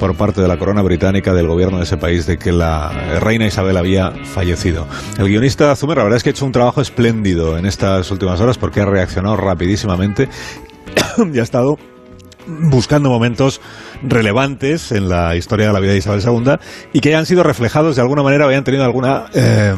[0.00, 3.46] por parte de la corona británica del gobierno de ese país de que la reina
[3.46, 4.86] Isabel había fallecido.
[5.18, 7.66] El guionista Zumer, la verdad es que ha hecho un trabajo espléndido en
[7.98, 10.28] estas últimas horas porque ha reaccionado rapidísimamente
[11.32, 11.78] y ha estado
[12.46, 13.60] buscando momentos
[14.02, 16.54] relevantes en la historia de la vida de Isabel II
[16.92, 19.74] y que hayan sido reflejados de alguna manera o hayan tenido alguna eh,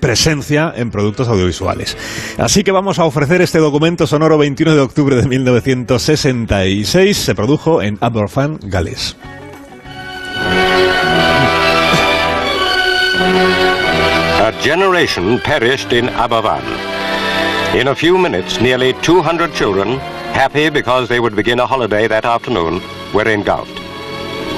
[0.00, 1.96] presencia en productos audiovisuales.
[2.38, 7.16] Así que vamos a ofrecer este documento sonoro 21 de octubre de 1966.
[7.16, 9.16] Se produjo en Aberfan, Gales.
[14.44, 16.93] A generation perished in Abavan.
[17.74, 19.98] In a few minutes, nearly 200 children,
[20.32, 22.80] happy because they would begin a holiday that afternoon,
[23.12, 23.76] were engulfed.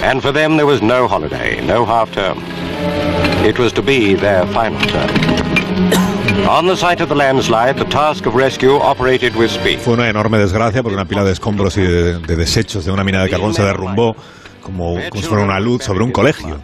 [0.03, 2.43] And for them, there was no holiday, no half term.
[3.43, 5.09] It was to be their final term.
[6.47, 9.79] On the site of the landslide, the task of rescue operated with speed.
[9.81, 13.03] Fue una enorme desgracia porque una pila de escombros y de, de desechos de una
[13.03, 14.15] mina de carbón se derrumbó
[14.61, 16.61] como, como si fuera una luz sobre un colegio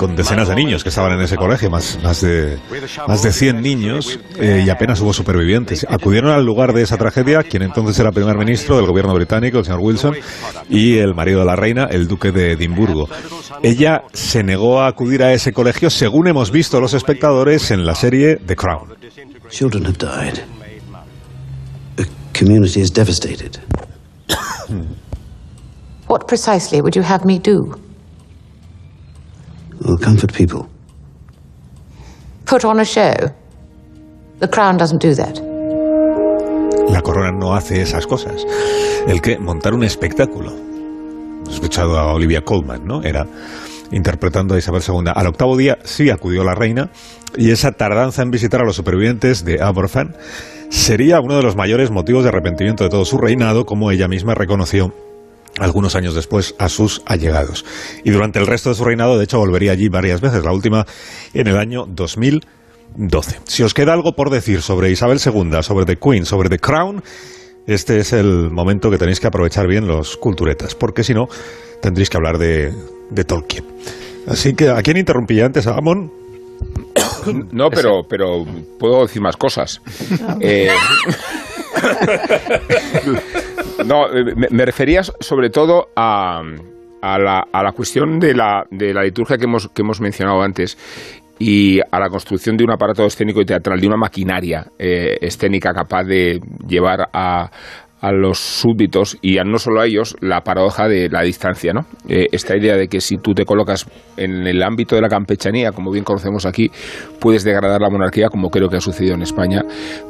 [0.00, 2.58] con decenas de niños que estaban en ese colegio, más, más, de,
[3.06, 5.84] más de 100 niños, eh, y apenas hubo supervivientes.
[5.86, 9.66] Acudieron al lugar de esa tragedia quien entonces era primer ministro del gobierno británico, el
[9.66, 10.16] señor Wilson,
[10.70, 13.10] y el marido de la reina, el duque de Edimburgo.
[13.62, 17.94] Ella se negó a acudir a ese colegio, según hemos visto los espectadores en la
[17.94, 18.94] serie The Crown.
[19.50, 20.38] Children have died.
[21.96, 23.58] The community is devastated.
[26.08, 27.89] What precisely would you have me do?
[29.80, 30.68] We'll comfort people.
[32.44, 33.14] Put on a show?
[34.40, 35.38] The Crown doesn't do that.
[36.88, 38.44] La corona no hace esas cosas.
[39.06, 40.52] El que montar un espectáculo.
[41.46, 43.02] He escuchado a Olivia Colman, ¿no?
[43.02, 43.26] Era
[43.90, 45.12] interpretando a Isabel II.
[45.14, 46.90] Al octavo día sí acudió la reina
[47.36, 50.16] y esa tardanza en visitar a los supervivientes de Aberfan
[50.68, 54.34] sería uno de los mayores motivos de arrepentimiento de todo su reinado, como ella misma
[54.34, 54.92] reconoció
[55.60, 57.64] algunos años después a sus allegados.
[58.04, 60.86] Y durante el resto de su reinado, de hecho, volvería allí varias veces, la última
[61.34, 63.40] en el año 2012.
[63.44, 67.02] Si os queda algo por decir sobre Isabel II, sobre The Queen, sobre The Crown,
[67.66, 71.28] este es el momento que tenéis que aprovechar bien los culturetas, porque si no,
[71.82, 72.72] tendréis que hablar de,
[73.10, 73.64] de Tolkien.
[74.26, 75.66] Así que, ¿a quién interrumpí antes?
[75.66, 76.12] ¿A Amon?
[77.52, 78.46] No, pero, pero
[78.78, 79.82] puedo decir más cosas.
[80.40, 80.70] Eh,
[83.86, 86.42] no, eh, me, me refería sobre todo a,
[87.00, 90.42] a, la, a la cuestión de la, de la liturgia que hemos, que hemos mencionado
[90.42, 90.76] antes
[91.38, 95.72] y a la construcción de un aparato escénico y teatral, de una maquinaria eh, escénica
[95.72, 97.50] capaz de llevar a,
[98.12, 101.84] los súbditos y a no solo a ellos la paradoja de la distancia, ¿no?
[102.08, 105.72] Eh, esta idea de que si tú te colocas en el ámbito de la campechanía,
[105.72, 106.70] como bien conocemos aquí,
[107.20, 109.60] puedes degradar la monarquía, como creo que ha sucedido en España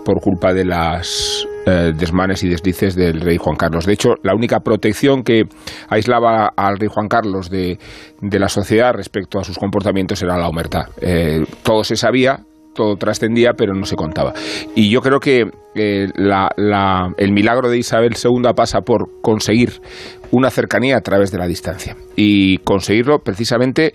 [0.04, 3.86] por culpa de las eh, desmanes y deslices del rey Juan Carlos.
[3.86, 5.44] De hecho, la única protección que
[5.88, 7.78] aislaba al rey Juan Carlos de,
[8.20, 10.84] de la sociedad respecto a sus comportamientos era la humertad.
[11.00, 12.40] Eh, todo se sabía,
[12.74, 14.32] todo trascendía, pero no se contaba.
[14.74, 19.80] Y yo creo que eh, la- el milagro de Isabel II pasa por conseguir
[20.32, 21.96] una cercanía a través de la distancia.
[22.16, 23.92] Y conseguirlo precisamente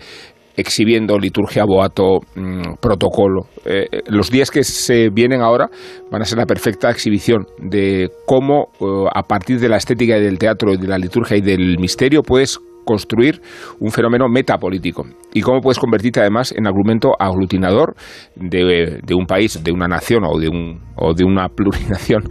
[0.58, 3.48] exhibiendo liturgia, boato, mm, protocolo.
[3.66, 5.70] Eh, eh, los días que se vienen ahora
[6.12, 10.22] van a ser la perfecta exhibición de cómo, eh, a partir de la estética y
[10.22, 13.42] del teatro, y de la liturgia y del misterio, puedes construir
[13.80, 17.96] un fenómeno metapolítico y cómo puedes convertirte además en argumento aglutinador
[18.36, 22.30] de, de un país, de una nación o de, un, o de una plurinación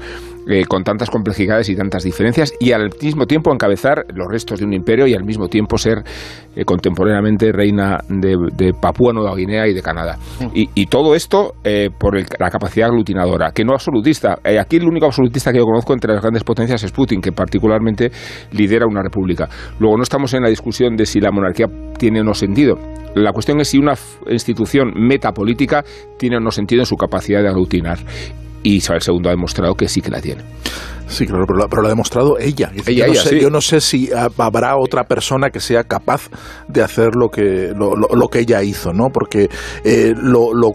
[0.49, 4.67] eh, con tantas complejidades y tantas diferencias y al mismo tiempo encabezar los restos de
[4.67, 6.03] un imperio y al mismo tiempo ser
[6.57, 10.19] eh, contemporáneamente reina de, de Papúa Nueva Guinea y de Canadá.
[10.55, 14.39] Y, y todo esto eh, por el- la capacidad aglutinadora, que no absolutista.
[14.45, 17.33] Eh, aquí el único absolutista que yo conozco entre las grandes potencias es Putin, que
[17.33, 18.11] particularmente
[18.53, 19.49] lidera una república.
[19.79, 21.67] Luego no estamos en la discusión de si la monarquía
[21.99, 22.77] tiene o no sentido.
[23.15, 23.95] La cuestión es si una
[24.31, 25.85] institución metapolítica
[26.19, 27.99] tiene o no sentido en su capacidad de aglutinar.
[28.65, 30.43] Y Isabel II ha demostrado que sí que la tiene.
[31.07, 32.71] Sí, claro, pero lo, pero lo ha demostrado ella.
[32.75, 33.41] Decir, Ella, yo, no ella, sé, sí.
[33.41, 36.31] yo no sé si habrá otra persona que sea capaz
[36.67, 39.11] de hacer lo que, lo, lo- lo que ella hizo, ¿no?
[39.11, 39.49] Porque
[39.85, 40.75] eh, lo, lo-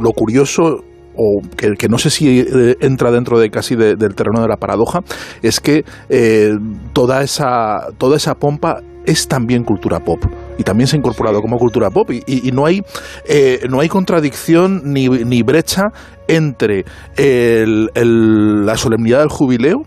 [0.00, 0.84] lo curioso
[1.20, 4.48] o que, que no sé si eh, entra dentro de casi de- del terreno de
[4.48, 5.02] la paradoja,
[5.42, 6.58] es que eh,
[6.92, 10.22] toda, esa, toda esa pompa es también cultura pop
[10.58, 12.82] y también se ha incorporado como cultura pop y, y- y no hay
[13.26, 15.84] eh, no hay contradicción ni, ni brecha
[16.26, 16.84] entre
[17.16, 19.82] el- el- la solemnidad del jubileo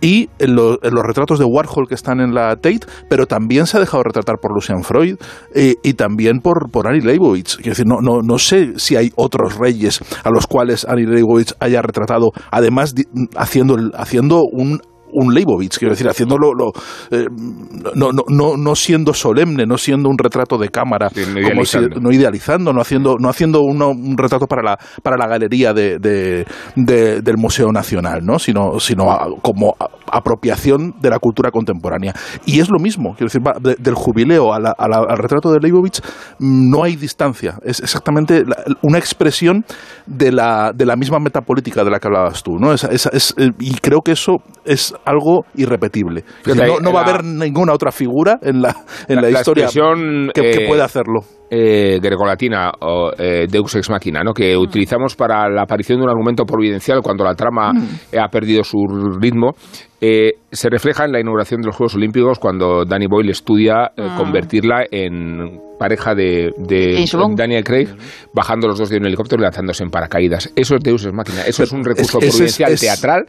[0.00, 3.66] y en, lo- en los retratos de Warhol que están en la Tate, pero también
[3.66, 5.16] se ha dejado retratar por Lucian Freud
[5.54, 7.56] eh, y también por, por Annie Leibovitz.
[7.56, 11.54] Quiero decir, no, no, no sé si hay otros reyes a los cuales Annie Leibovitz
[11.58, 12.94] haya retratado, además
[13.36, 14.80] haciendo, haciendo un
[15.14, 16.72] un Leibovitz, quiero decir, haciéndolo lo,
[17.10, 17.26] eh,
[17.94, 21.64] no, no, no, no siendo solemne, no siendo un retrato de cámara, Sí, no como
[21.64, 22.00] si- idealizando.
[22.00, 25.98] no idealizando, no haciendo, no haciendo uno- un retrato para la, para la galería de,
[25.98, 26.46] de-
[26.76, 28.38] de- del Museo Nacional, ¿no?
[28.38, 32.14] sino, sino a- como a- apropiación de la cultura contemporánea.
[32.46, 35.18] Y es lo mismo, quiero decir, va de- del jubileo a la- a la- al
[35.18, 36.00] retrato de Leibovitz
[36.38, 39.64] no hay distancia, es exactamente la- una expresión
[40.06, 42.72] de la, de la misma metapolítica de la que hablabas tú, ¿no?
[42.72, 46.24] Es, eh, y creo que eso es algo irrepetible.
[46.44, 48.74] Decir, no, no va a haber ninguna otra figura en la,
[49.08, 49.68] en la, historia
[50.34, 51.20] que, que eh, pueda hacerlo.
[51.50, 54.32] eh, grecolatina o eh, Deus ex machina, ¿no?
[54.32, 57.72] que utilizamos para la aparición de un argumento providencial cuando la trama
[58.12, 58.78] eh, ha perdido su
[59.20, 59.52] ritmo,
[60.00, 64.02] eh, se refleja en la inauguración de los Juegos Olímpicos cuando Danny Boyle estudia eh,
[64.04, 64.16] Ah.
[64.18, 67.04] convertirla en pareja de, de.
[67.36, 67.88] Daniel Craig,
[68.32, 70.52] bajando los dos de un helicóptero y lanzándose en paracaídas.
[70.54, 73.24] Eso es Deus ex machina, eso es un recurso es- ese es- providencial es- teatral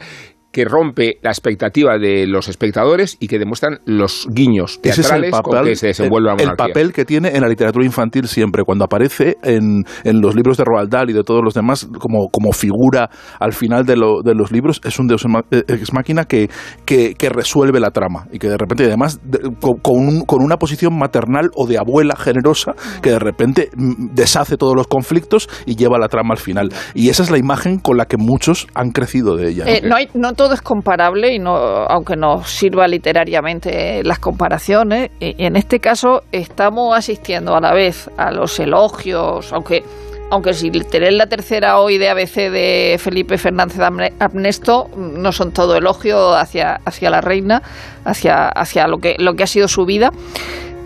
[0.55, 5.19] que rompe la expectativa de los espectadores y que demuestran los guiños Ese es el
[5.23, 8.25] teatrales con papel, que se desenvuelve la el, papel que tiene en la literatura infantil
[8.29, 11.89] siempre, cuando aparece en, en los libros de Roald Dahl y de todos los demás
[11.99, 16.23] como, como figura al final de, lo- de los libros, es un deus ex máquina
[16.23, 16.49] que,
[16.85, 20.41] que, que resuelve la trama y que de repente, además, de- con, con un- con
[20.41, 23.69] una posición maternal o de abuela generosa, que de repente
[24.13, 26.69] deshace todos los conflictos y lleva la trama al final.
[26.93, 29.65] Y esa es la imagen con la que muchos han crecido de ella.
[29.65, 29.71] ¿no?
[29.71, 35.09] Eh, no, hay- no todo es comparable y no, aunque nos sirva literariamente las comparaciones,
[35.19, 39.83] eh, en este caso estamos asistiendo a la vez a los elogios, aunque
[40.29, 45.51] aunque si tener la tercera hoy de ABC de Felipe Fernández Amne- Amnesto no son
[45.51, 47.63] todo elogio hacia, hacia la reina,
[48.03, 50.11] hacia, hacia lo que lo que ha sido su vida,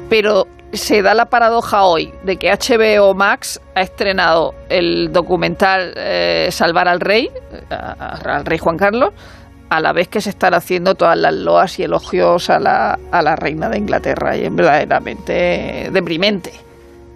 [0.09, 6.47] pero se da la paradoja hoy de que HBO Max ha estrenado el documental eh,
[6.51, 9.09] Salvar al Rey, eh, al Rey Juan Carlos,
[9.69, 13.21] a la vez que se están haciendo todas las loas y elogios a la, a
[13.21, 16.68] la reina de Inglaterra y es verdaderamente deprimente.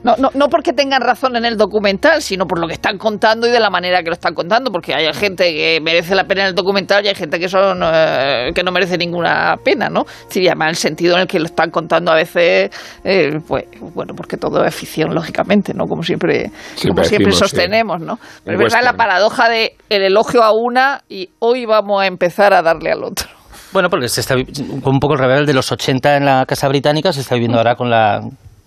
[0.03, 3.47] No, no, no porque tengan razón en el documental, sino por lo que están contando
[3.47, 6.41] y de la manera que lo están contando, porque hay gente que merece la pena
[6.41, 10.05] en el documental y hay gente que son eh, que no merece ninguna pena, ¿no?
[10.27, 12.69] Sí, además el sentido en el que lo están contando a veces,
[13.03, 15.85] eh, pues bueno, porque todo es ficción, lógicamente, ¿no?
[15.85, 17.55] Como siempre, Siempre como siempre decimos, sí.
[17.55, 18.19] sostenemos, ¿no?
[18.43, 22.53] Pero es verdad la paradoja de el elogio a una y hoy vamos a empezar
[22.53, 23.27] a darle al otro.
[23.71, 27.11] Bueno, porque se está un poco el revés de los 80 en la Casa Británica,
[27.11, 28.21] se está viviendo ahora con la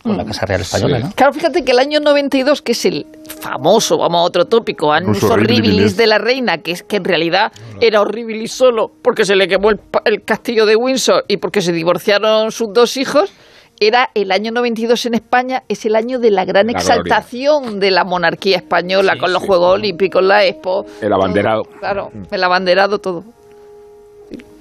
[0.06, 1.12] con la Casa Real Española, ¿no?
[1.14, 3.06] Claro, fíjate que el año 92, que es el
[3.40, 7.52] famoso, vamos a otro tópico, Annus Horribilis de la reina, que es que en realidad
[7.80, 11.60] era horribilis solo porque se le quemó el, pa- el castillo de Windsor y porque
[11.62, 13.30] se divorciaron sus dos hijos,
[13.78, 17.90] era el año 92 en España, es el año de la gran La exaltación de
[17.90, 20.86] la monarquía española con los Juegos Olímpicos, la Expo.
[21.02, 21.64] El abanderado.
[21.64, 23.24] todo, claro, el abanderado, todo.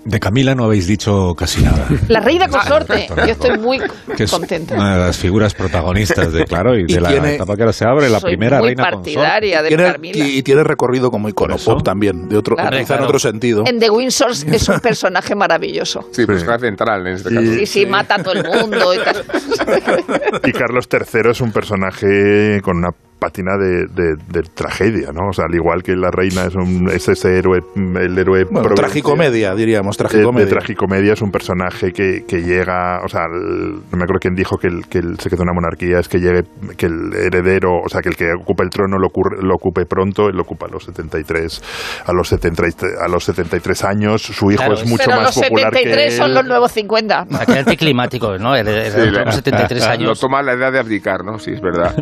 [0.06, 1.88] De Camila no habéis dicho casi nada.
[2.10, 3.16] La reina consorte, correcto.
[3.26, 3.80] yo estoy muy
[4.16, 4.76] Que es contenta.
[4.76, 7.74] una de las figuras protagonistas de Claro y Y de la tiene- etapa que ahora
[7.74, 11.28] se abre, la Soy primera muy reina partidaria de Tiene- y, y tiene recorrido como
[11.28, 12.70] icono pop también, de otro, Claro.
[12.72, 13.06] quizá en Claro.
[13.06, 13.64] otro sentido.
[13.66, 16.08] En The Windsor es un personaje maravilloso.
[16.12, 17.42] Sí, personaje central en este caso.
[17.42, 19.24] Sí, sí, mata a todo el mundo y tal.
[20.46, 25.30] Y Carlos III es un personaje con una pátina de, de- de tragedia, ¿no?
[25.30, 28.70] O sea, al igual que la reina es, un, es ese héroe, el héroe Bueno,
[28.76, 30.50] tragicomedia, diríamos, de, de tragicomedia.
[30.50, 34.58] tragicomedia es un personaje que, que llega, o sea, el- no me acuerdo quién dijo
[34.58, 36.44] que el, que el secreto de una monarquía es que llegue,
[36.78, 39.86] que el heredero, o sea, que el que ocupe el trono lo, ocurre- lo ocupe
[39.86, 41.62] pronto, él lo ocupa a los 73,
[42.06, 45.46] a los 73, a los 73 años, su hijo Claro, es mucho Pero más los
[45.46, 46.18] popular que 73 él.
[46.20, 47.26] son los nuevos 50.
[47.30, 48.56] O sea, que era anticlimático, ¿no?
[48.56, 50.20] Era, era- Sí, la- 73 Lo años.
[50.20, 51.40] toma a la edad de abdicar, ¿no?
[51.40, 51.96] Sí, es verdad.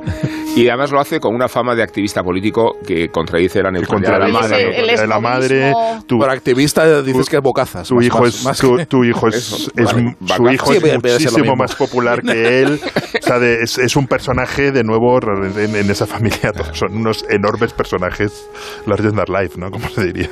[0.56, 4.20] Y además lo hace con una fama de activista político que contradice la neutralidad de
[4.20, 4.80] la madre.
[4.80, 5.74] el- el de la madre,
[6.08, 7.88] tu, Por activista dices tu- que es bocazas.
[7.88, 10.80] tu más- hijo más- es más tu, hijo es, Eso, es- vale, su hijo Sí,
[10.84, 12.80] es muchísimo más popular que él.
[13.22, 16.52] O sea de- es, es un personaje de nuevo en, en esa familia.
[16.52, 18.48] Todos son unos enormes personajes
[18.88, 20.30] larger than life no como se diría.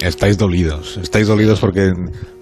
[0.00, 1.92] Estáis dolidos, estáis dolidos porque,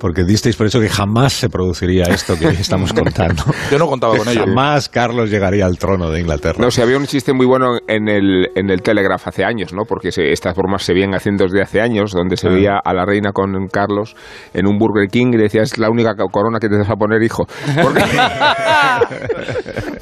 [0.02, 3.44] porque disteis por eso que jamás se produciría esto que estamos contando.
[3.70, 4.40] Yo no contaba con ello.
[4.44, 6.56] Jamás Carlos llegaría al trono de Inglaterra.
[6.58, 9.84] No, si había un chiste muy bueno en el, en el Telegraph hace años, ¿no?
[9.88, 12.52] Porque se- estas bromas se vienen haciendo desde hace años, donde se Ah.
[12.52, 14.16] veía a la reina con Carlos
[14.52, 16.90] en un Burger King y le decía, es la única co- corona que te vas
[16.90, 17.46] a poner, hijo.
[17.80, 18.02] Porque-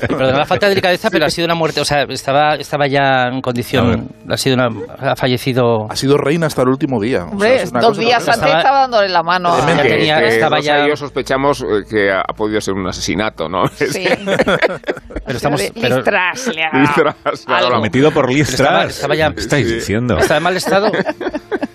[0.00, 1.80] Perdón la falta de delicadeza, pero ha sido una muerte.
[1.80, 4.08] O sea, estaba, estaba ya en condición.
[4.28, 5.86] Ha sido una, ha fallecido.
[5.90, 7.24] Ha sido reina hasta el último día.
[7.24, 9.58] O sea, Hombre, es una dos cosa días antes Estaba- estaba dándole la mano a...
[9.92, 12.86] Que- tenía- que estaba Rosa ya- y yo sospechamos eh, que ha podido ser un
[12.88, 13.66] asesinato, ¿no?
[13.68, 14.04] Sí.
[14.26, 15.60] Pero estamos.
[15.80, 17.44] Pero, Liz Truss le ha- Liz Truss, algo.
[17.68, 17.80] claro.
[17.80, 19.74] Metido por Liz Pero estaba- estaba ya- ¿Qué estáis Sí.
[19.74, 20.18] diciendo?
[20.18, 20.90] ¿Está en mal estado?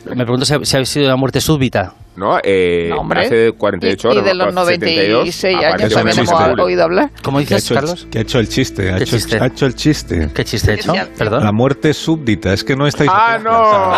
[0.05, 1.93] Me pregunto si ha, si ha sido una muerte súbita.
[2.15, 2.37] ¿No?
[2.41, 3.25] Eh, No, hombre.
[3.25, 4.23] hace 48 y, horas.
[4.23, 6.61] y de los 72, 96 años también hemos chiste.
[6.61, 7.09] oído hablar.
[7.21, 8.07] ¿Cómo ¿Qué ha, dices, Carlos?
[8.09, 8.89] qué ha hecho el chiste?
[8.93, 9.37] Ha, ¿Qué hecho, el- chiste?
[9.41, 10.29] ha hecho el chiste.
[10.33, 10.93] ¿Qué chiste he hecho?
[11.17, 11.43] Perdón.
[11.43, 12.53] La muerte súbdita.
[12.53, 13.09] Es que no estáis...
[13.13, 13.93] ¡Ah, no!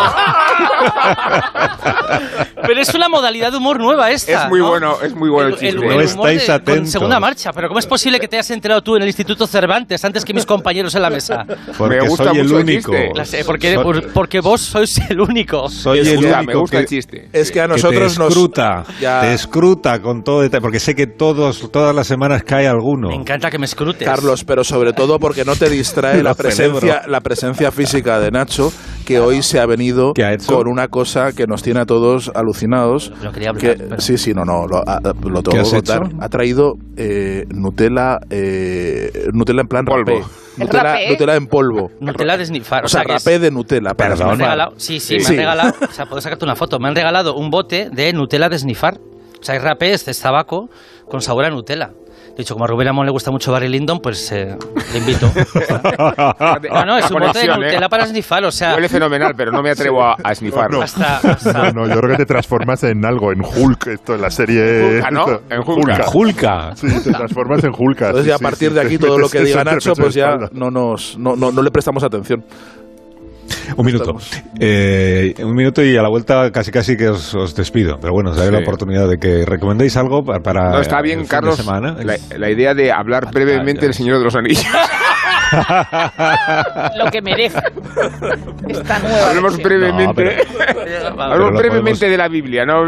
[2.66, 4.44] Pero es una modalidad de humor nueva esta.
[4.44, 4.68] Es muy ¿no?
[4.68, 5.86] bueno, es muy bueno el, El- chiste.
[5.86, 6.90] el- No estáis de- Con atentos.
[6.92, 7.50] segunda marcha.
[7.52, 10.32] Pero ¿cómo es posible que te hayas enterado tú en el Instituto Cervantes antes que
[10.34, 11.44] mis compañeros en la mesa?
[11.78, 12.92] Porque Me gusta soy el mucho el único.
[13.24, 15.68] sé, porque, por- porque vos sois el único.
[15.68, 17.28] Soy el único me gusta que, el chiste.
[17.32, 18.28] Es que a que te nosotros nos.
[18.28, 19.20] escruta, Ya.
[19.20, 23.08] te escruta con todo detalle, porque sé que todos, todas las semanas cae alguno.
[23.08, 24.06] Me encanta que me escrutes.
[24.06, 28.72] Carlos, pero sobre todo porque no te distrae la presencia, la presencia física de Nacho,
[29.08, 30.54] que hoy se ha venido ¿Qué ha hecho?
[30.54, 33.10] con una cosa que nos tiene a todos alucinados.
[33.22, 35.70] Lo quería que- hablar, pero- Sí, sí, no, no, lo, a- lo ¿Qué tengo que
[35.70, 36.06] contar.
[36.06, 36.16] hecho?
[36.20, 39.98] Ha traído eh, Nutella, eh, Nutella en plan Polvo.
[39.98, 40.24] rapé.
[40.58, 41.08] ¿El Nutella, rapé?
[41.10, 41.90] Nutella en polvo.
[42.00, 42.84] Nutella de snifar.
[42.84, 43.94] O sea, que es- rapé de Nutella.
[43.94, 44.18] Perdón.
[44.18, 44.38] Me han snifar.
[44.38, 45.22] regalado, sí, sí, Sí.
[45.22, 48.12] me han regalado, o sea, puedo sacarte una foto, me han regalado un bote de
[48.12, 48.98] Nutella de snifar.
[49.40, 50.68] O sea, hay rapé, este es tabaco
[51.08, 51.90] con sabor a Nutella.
[52.36, 54.56] De hecho, como a Rubén Amón le gusta mucho Barry Lyndon, pues eh,
[54.92, 55.28] le invito.
[56.70, 57.48] No, no, es un bote de ¿eh?
[57.56, 60.68] Nutella para snifar, o sea, Huele fenomenal, pero no me atrevo a, a snifar.
[60.80, 64.20] hasta, hasta- no no yo creo que te transformas en algo en Hulk esto en
[64.22, 65.26] la serie Hulka, ¿no?
[65.50, 66.02] En Hulka.
[66.04, 66.76] Julka.
[66.76, 69.64] sí te transformas en Hulk Entonces ya a partir de aquí todo lo que diga
[69.64, 72.44] Nacho, pues ya no nos no, no, no le prestamos atención.
[73.76, 74.16] Un minuto.
[74.60, 77.98] Eh, un minuto y a la vuelta casi casi que os, os despido.
[78.00, 78.64] Pero bueno, os daré la Sí.
[78.64, 80.70] oportunidad de que recomendéis algo pa- para.
[80.70, 81.96] No, está el bien, fin de Carlos, semana.
[82.02, 84.66] la, la idea de hablar brevemente del Señor de los Anillos.
[86.96, 87.58] Lo que merece.
[88.68, 89.28] Esta nueva.
[89.28, 89.62] Hablemos versión.
[89.80, 90.04] brevemente.
[90.06, 90.30] No, pero-
[91.22, 92.84] Hablemos pero brevemente podemos- de la Biblia, ¿no?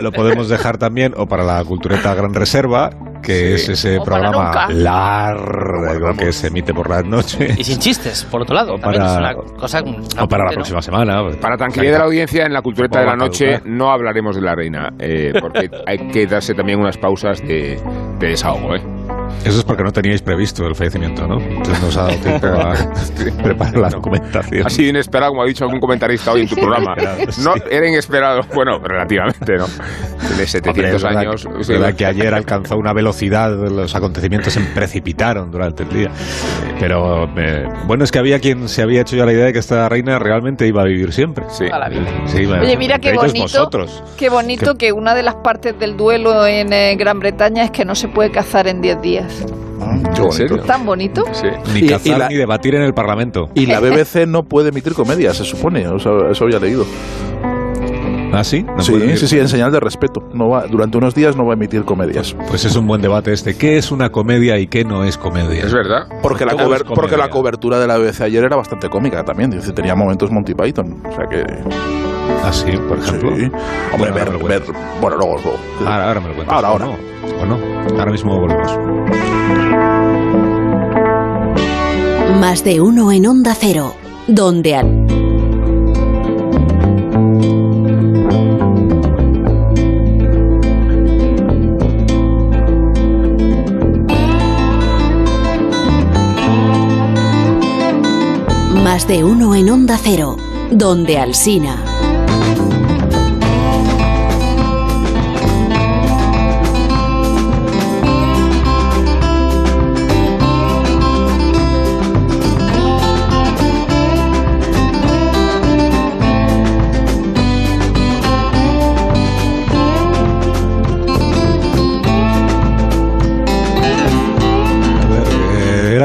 [0.00, 2.90] Lo podemos dejar también o para la cultureta Gran Reserva,
[3.22, 3.62] que Sí.
[3.64, 7.58] es ese O programa largo que se emite por las noches.
[7.58, 8.76] y sin chistes, por otro lado.
[8.78, 9.80] Para- es una cosa.
[10.20, 10.54] O para la ¿no?
[10.56, 11.22] próxima semana.
[11.40, 13.70] Para tranquilidad de la audiencia, en la cultureta de la noche caducar.
[13.70, 17.80] no hablaremos de la reina, eh, porque hay que darse también unas pausas de,
[18.18, 18.82] de desahogo, ¿eh?
[19.44, 21.40] Eso es porque no teníais previsto el fallecimiento, ¿no?
[21.40, 22.74] Entonces nos ha dado tiempo a
[23.42, 24.66] preparar la documentación.
[24.66, 26.94] Ha sido inesperado, como ha dicho algún comentarista hoy en tu programa.
[27.42, 29.66] No, era inesperado, bueno, relativamente, ¿no?
[29.66, 31.48] Tiene Hombre, 700 es verdad, años.
[31.60, 36.10] Es sí, verdad que ayer alcanzó una velocidad, los acontecimientos se precipitaron durante el día.
[36.78, 39.58] Pero eh, bueno, es que había quien se había hecho ya la idea de que
[39.58, 41.44] esta reina realmente iba a vivir siempre.
[41.48, 41.66] Sí.
[41.66, 42.06] Toda la vida.
[42.26, 44.02] Sí, iba- Oye, mira qué bonito, vosotros.
[44.16, 47.84] qué bonito que una de las partes del duelo en eh, Gran Bretaña es que
[47.84, 49.21] no se puede cazar en 10 días.
[50.14, 50.58] Qué bonito.
[50.60, 51.24] ¿Tan bonito?
[51.32, 51.46] Sí.
[51.74, 53.48] Ni Y- y cazar la- ni debatir en el Parlamento.
[53.54, 55.82] Y la BBC no puede emitir comedia, se supone.
[55.82, 56.84] Eso, eso había leído.
[58.34, 58.62] ¿Ah, sí?
[58.62, 60.22] No sí, sí, sí, en señal de respeto.
[60.32, 62.34] No va, durante unos días no va a emitir comedias.
[62.48, 63.56] Pues es un buen debate este.
[63.56, 65.62] ¿Qué es una comedia y qué no es comedia?
[65.64, 66.06] Es verdad.
[66.22, 69.50] Porque la, cober- porque la cobertura de la BBC ayer era bastante cómica también.
[69.50, 71.02] Dice, tenía momentos Monty Python.
[71.06, 71.44] O sea que.
[72.42, 72.72] ¿Ah, sí?
[72.88, 73.36] Por ejemplo.
[73.36, 73.50] Sí.
[73.92, 74.14] Hombre, Bueno,
[74.48, 74.62] ver.
[75.00, 75.58] Bueno, luego, luego.
[75.80, 76.54] Ahora, ahora me lo cuentas.
[76.56, 76.86] Ahora, ¿O ahora.
[76.86, 77.11] no?
[77.40, 77.58] ¿O no?
[77.98, 78.78] Ahora mismo volvemos.
[82.40, 83.94] Más de uno en Onda Cero,
[84.26, 85.06] donde al...
[98.82, 100.36] Más de uno en Onda Cero,
[100.70, 101.82] donde Alsina.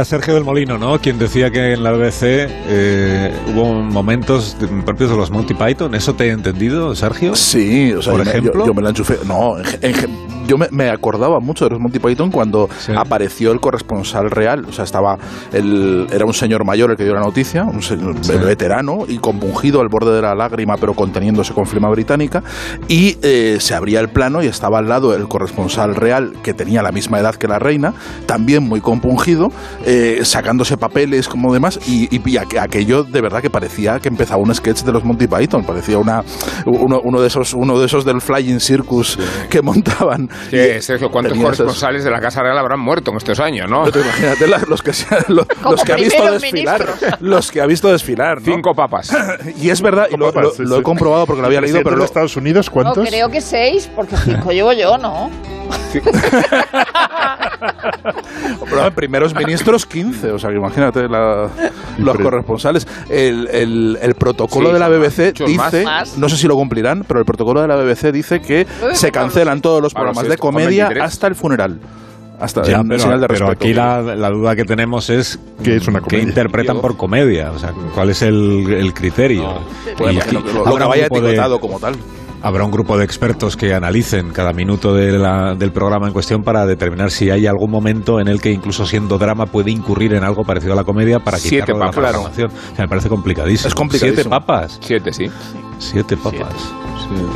[0.08, 1.00] Sergio del Molino, ¿no?
[1.02, 5.94] Quien decía que en la BBC eh, hubo momentos de- propios de los Monty Python.
[5.96, 7.36] ¿Eso te he entendido, Sergio?
[7.36, 8.66] Sí, o sea, Por yo me- yo- ejemplo.
[8.68, 9.18] yo, me la enchufé.
[9.26, 9.96] No, en en
[10.48, 14.66] yo me, me acordaba mucho de los Monty Python cuando apareció el corresponsal real.
[14.68, 15.18] O sea, estaba
[15.54, 19.82] el, era un señor mayor el que dio la noticia, un señor veterano y compungido
[19.82, 22.44] al borde de la lágrima, pero conteniéndose con flema británica.
[22.88, 26.82] Y eh, se abría el plano y estaba al lado el corresponsal real que tenía
[26.82, 27.94] la misma edad que la reina,
[28.26, 29.50] también muy compungido,
[29.86, 31.80] eh, sacándose papeles como demás.
[31.88, 35.04] Y, y- y aqu- aquello de verdad que parecía que empezaba un sketch de los
[35.04, 36.24] Monty Python, parecía una
[36.66, 39.18] uno, uno de esos uno de esos del Flying Circus
[39.50, 40.30] que montaban.
[40.50, 43.88] Que, Sergio, ¿cuántos corresponsales de la Casa Real habrán muerto en estos años, no?
[43.88, 46.86] Imagínate la- los que, se- lo- Como los que ha visto desfilar,
[47.20, 48.46] los que ha visto desfilar, ¿no?
[48.46, 49.12] Cinco papas.
[49.58, 50.80] Y es verdad, y lo, papas, lo- sí, lo sí.
[50.82, 53.08] he comprobado porque lo había leído, ¿Presidente pero lo- Estados Unidos No, cuántos?
[53.08, 55.30] creo que seis, porque cinco llevo yo, ¿no?
[58.70, 61.50] Pero primeros ministros 15, o sea, que imagínate la-
[61.98, 62.88] los corresponsales.
[63.10, 66.18] El, el- el protocolo Sí, de la BBC dice, Más.
[66.18, 69.62] no sé si lo cumplirán, pero el protocolo de la BBC dice que se cancelan
[69.62, 71.04] todos los programas de comedia 23.
[71.14, 71.80] hasta el funeral.
[72.40, 73.52] Hasta Ya, en pero, de pero respeto.
[73.52, 76.24] aquí la, la duda que tenemos es ¿Qué es una ¿qué comedia?
[76.30, 77.52] interpretan por comedia?
[77.52, 79.56] O sea, ¿cuál es el, el criterio?
[79.98, 81.96] Pues Y aquí que lo, lo habrá que vaya de- etiquetado como tal.
[82.42, 86.44] Habrá un grupo de expertos que analicen cada minuto de la- del programa en cuestión
[86.44, 90.24] para determinar si hay algún momento en el que incluso siendo drama puede incurrir en
[90.24, 92.00] algo parecido a la comedia para Siete quitarlo de la papas.
[92.12, 92.24] Claro.
[92.24, 92.52] programación.
[92.52, 93.68] O sea, me parece complicadísimo.
[93.68, 94.16] Es complicadísimo.
[94.24, 94.78] ¿Siete papas?
[94.82, 95.26] Siete, sí.
[95.80, 96.54] Siete papas.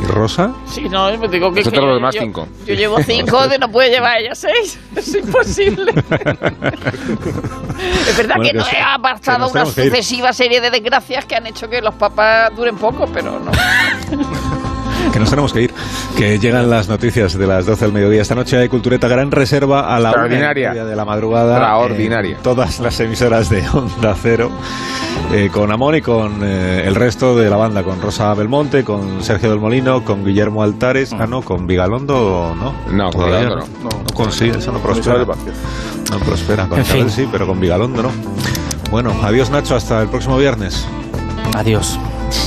[0.02, 0.52] ¿Y Rosa?
[0.66, 2.46] Sí, no, yo digo que, Nosotros que los yo- demás yo- cinco.
[2.66, 4.78] Yo llevo cinco, de no puede llevar ella seis.
[4.96, 5.92] Es imposible.
[8.06, 8.98] es verdad Bueno, que que no se- ha
[9.38, 13.40] nos una sucesiva serie de desgracias que han hecho que los papás duren poco, pero
[13.40, 13.50] no.
[15.12, 15.74] Que nos tenemos que ir.
[16.16, 18.22] Que llegan las noticias de las 12 del mediodía.
[18.22, 21.56] Esta noche hay Cultureta Gran Reserva a la media de la madrugada.
[21.58, 22.38] Extraordinaria.
[22.42, 24.50] todas las emisoras de Onda Cero.
[25.32, 27.82] eh, con Amón y con eh, el resto de la banda.
[27.82, 31.12] Con Rosa Belmonte, con Sergio del Molino, con Guillermo Altares.
[31.12, 32.72] Ah, no, con Vigalondo no.
[32.90, 33.88] No, con Vigalondo no.
[33.90, 35.18] No consigue, eso no prospera.
[36.10, 36.66] No prospera.
[36.68, 37.10] Con En fin.
[37.10, 38.10] sí, pero con Vigalondo no.
[38.90, 40.86] Bueno, adiós Nacho, hasta el próximo viernes.
[41.54, 41.98] Adiós.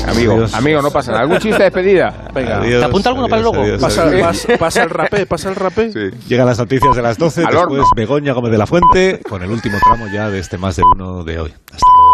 [0.08, 0.54] Amigo, Adiós.
[0.54, 1.24] amigo, no pasa nada.
[1.24, 2.14] ¿Algún chiste de despedida?
[2.34, 3.62] Venga, Adiós, ¿Te apunta alguno para luego?
[3.62, 4.22] adiós, pasa, adiós.
[4.22, 5.92] pasa- pasa el rapé, pasa el rapé.
[6.28, 7.84] Llegan las noticias de las 12, Al después horno.
[7.96, 11.24] Begoña Gómez de la Fuente, con el último tramo ya de este más de uno
[11.24, 11.54] de hoy.
[11.72, 12.05] Hasta luego.